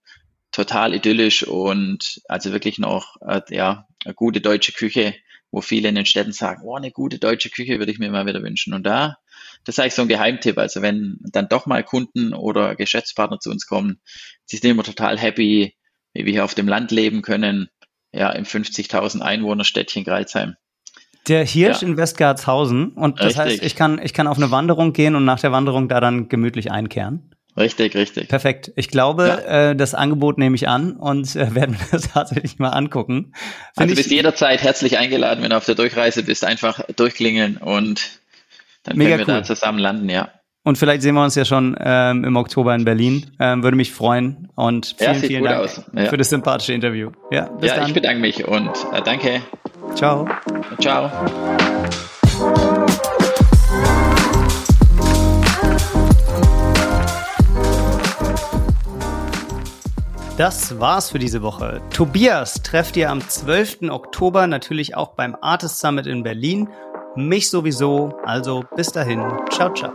[0.60, 5.16] total idyllisch und also wirklich noch äh, ja, eine gute deutsche Küche,
[5.52, 8.26] wo viele in den Städten sagen, oh, eine gute deutsche Küche würde ich mir mal
[8.26, 8.74] wieder wünschen.
[8.74, 9.18] Und da,
[9.64, 10.58] das ist eigentlich so ein Geheimtipp.
[10.58, 14.02] Also wenn dann doch mal Kunden oder Geschäftspartner zu uns kommen,
[14.44, 15.76] sie sind immer total happy,
[16.14, 17.70] wie wir hier auf dem Land leben können,
[18.12, 20.56] ja, im 50.000 Einwohnerstädtchen Greilsheim.
[21.30, 21.88] Der Hirsch ja.
[21.88, 22.90] in Westgartshausen.
[22.94, 23.40] Und das Richtig.
[23.40, 26.28] heißt, ich kann, ich kann auf eine Wanderung gehen und nach der Wanderung da dann
[26.28, 27.29] gemütlich einkehren.
[27.60, 28.30] Richtig, richtig.
[28.30, 28.72] Perfekt.
[28.76, 29.72] Ich glaube, ja.
[29.72, 33.34] äh, das Angebot nehme ich an und äh, werden wir das tatsächlich mal angucken.
[33.34, 33.36] Find
[33.76, 38.20] also du bist jederzeit herzlich eingeladen, wenn du auf der Durchreise bist, einfach durchklingeln und
[38.84, 39.40] dann Mega können wir cool.
[39.42, 40.30] da zusammen landen, ja.
[40.64, 43.32] Und vielleicht sehen wir uns ja schon ähm, im Oktober in Berlin.
[43.40, 44.50] Ähm, würde mich freuen.
[44.56, 46.06] Und vielen, ja, vielen Dank ja.
[46.06, 47.12] für das sympathische Interview.
[47.32, 47.88] Ja, bis ja dann.
[47.88, 49.42] ich bedanke mich und äh, danke.
[49.96, 50.28] Ciao.
[50.80, 51.10] Ciao.
[60.40, 61.82] Das war's für diese Woche.
[61.90, 63.90] Tobias trefft ihr am 12.
[63.90, 66.70] Oktober natürlich auch beim Artist Summit in Berlin.
[67.18, 68.18] Mich sowieso.
[68.24, 69.22] Also bis dahin.
[69.50, 69.92] Ciao, ciao.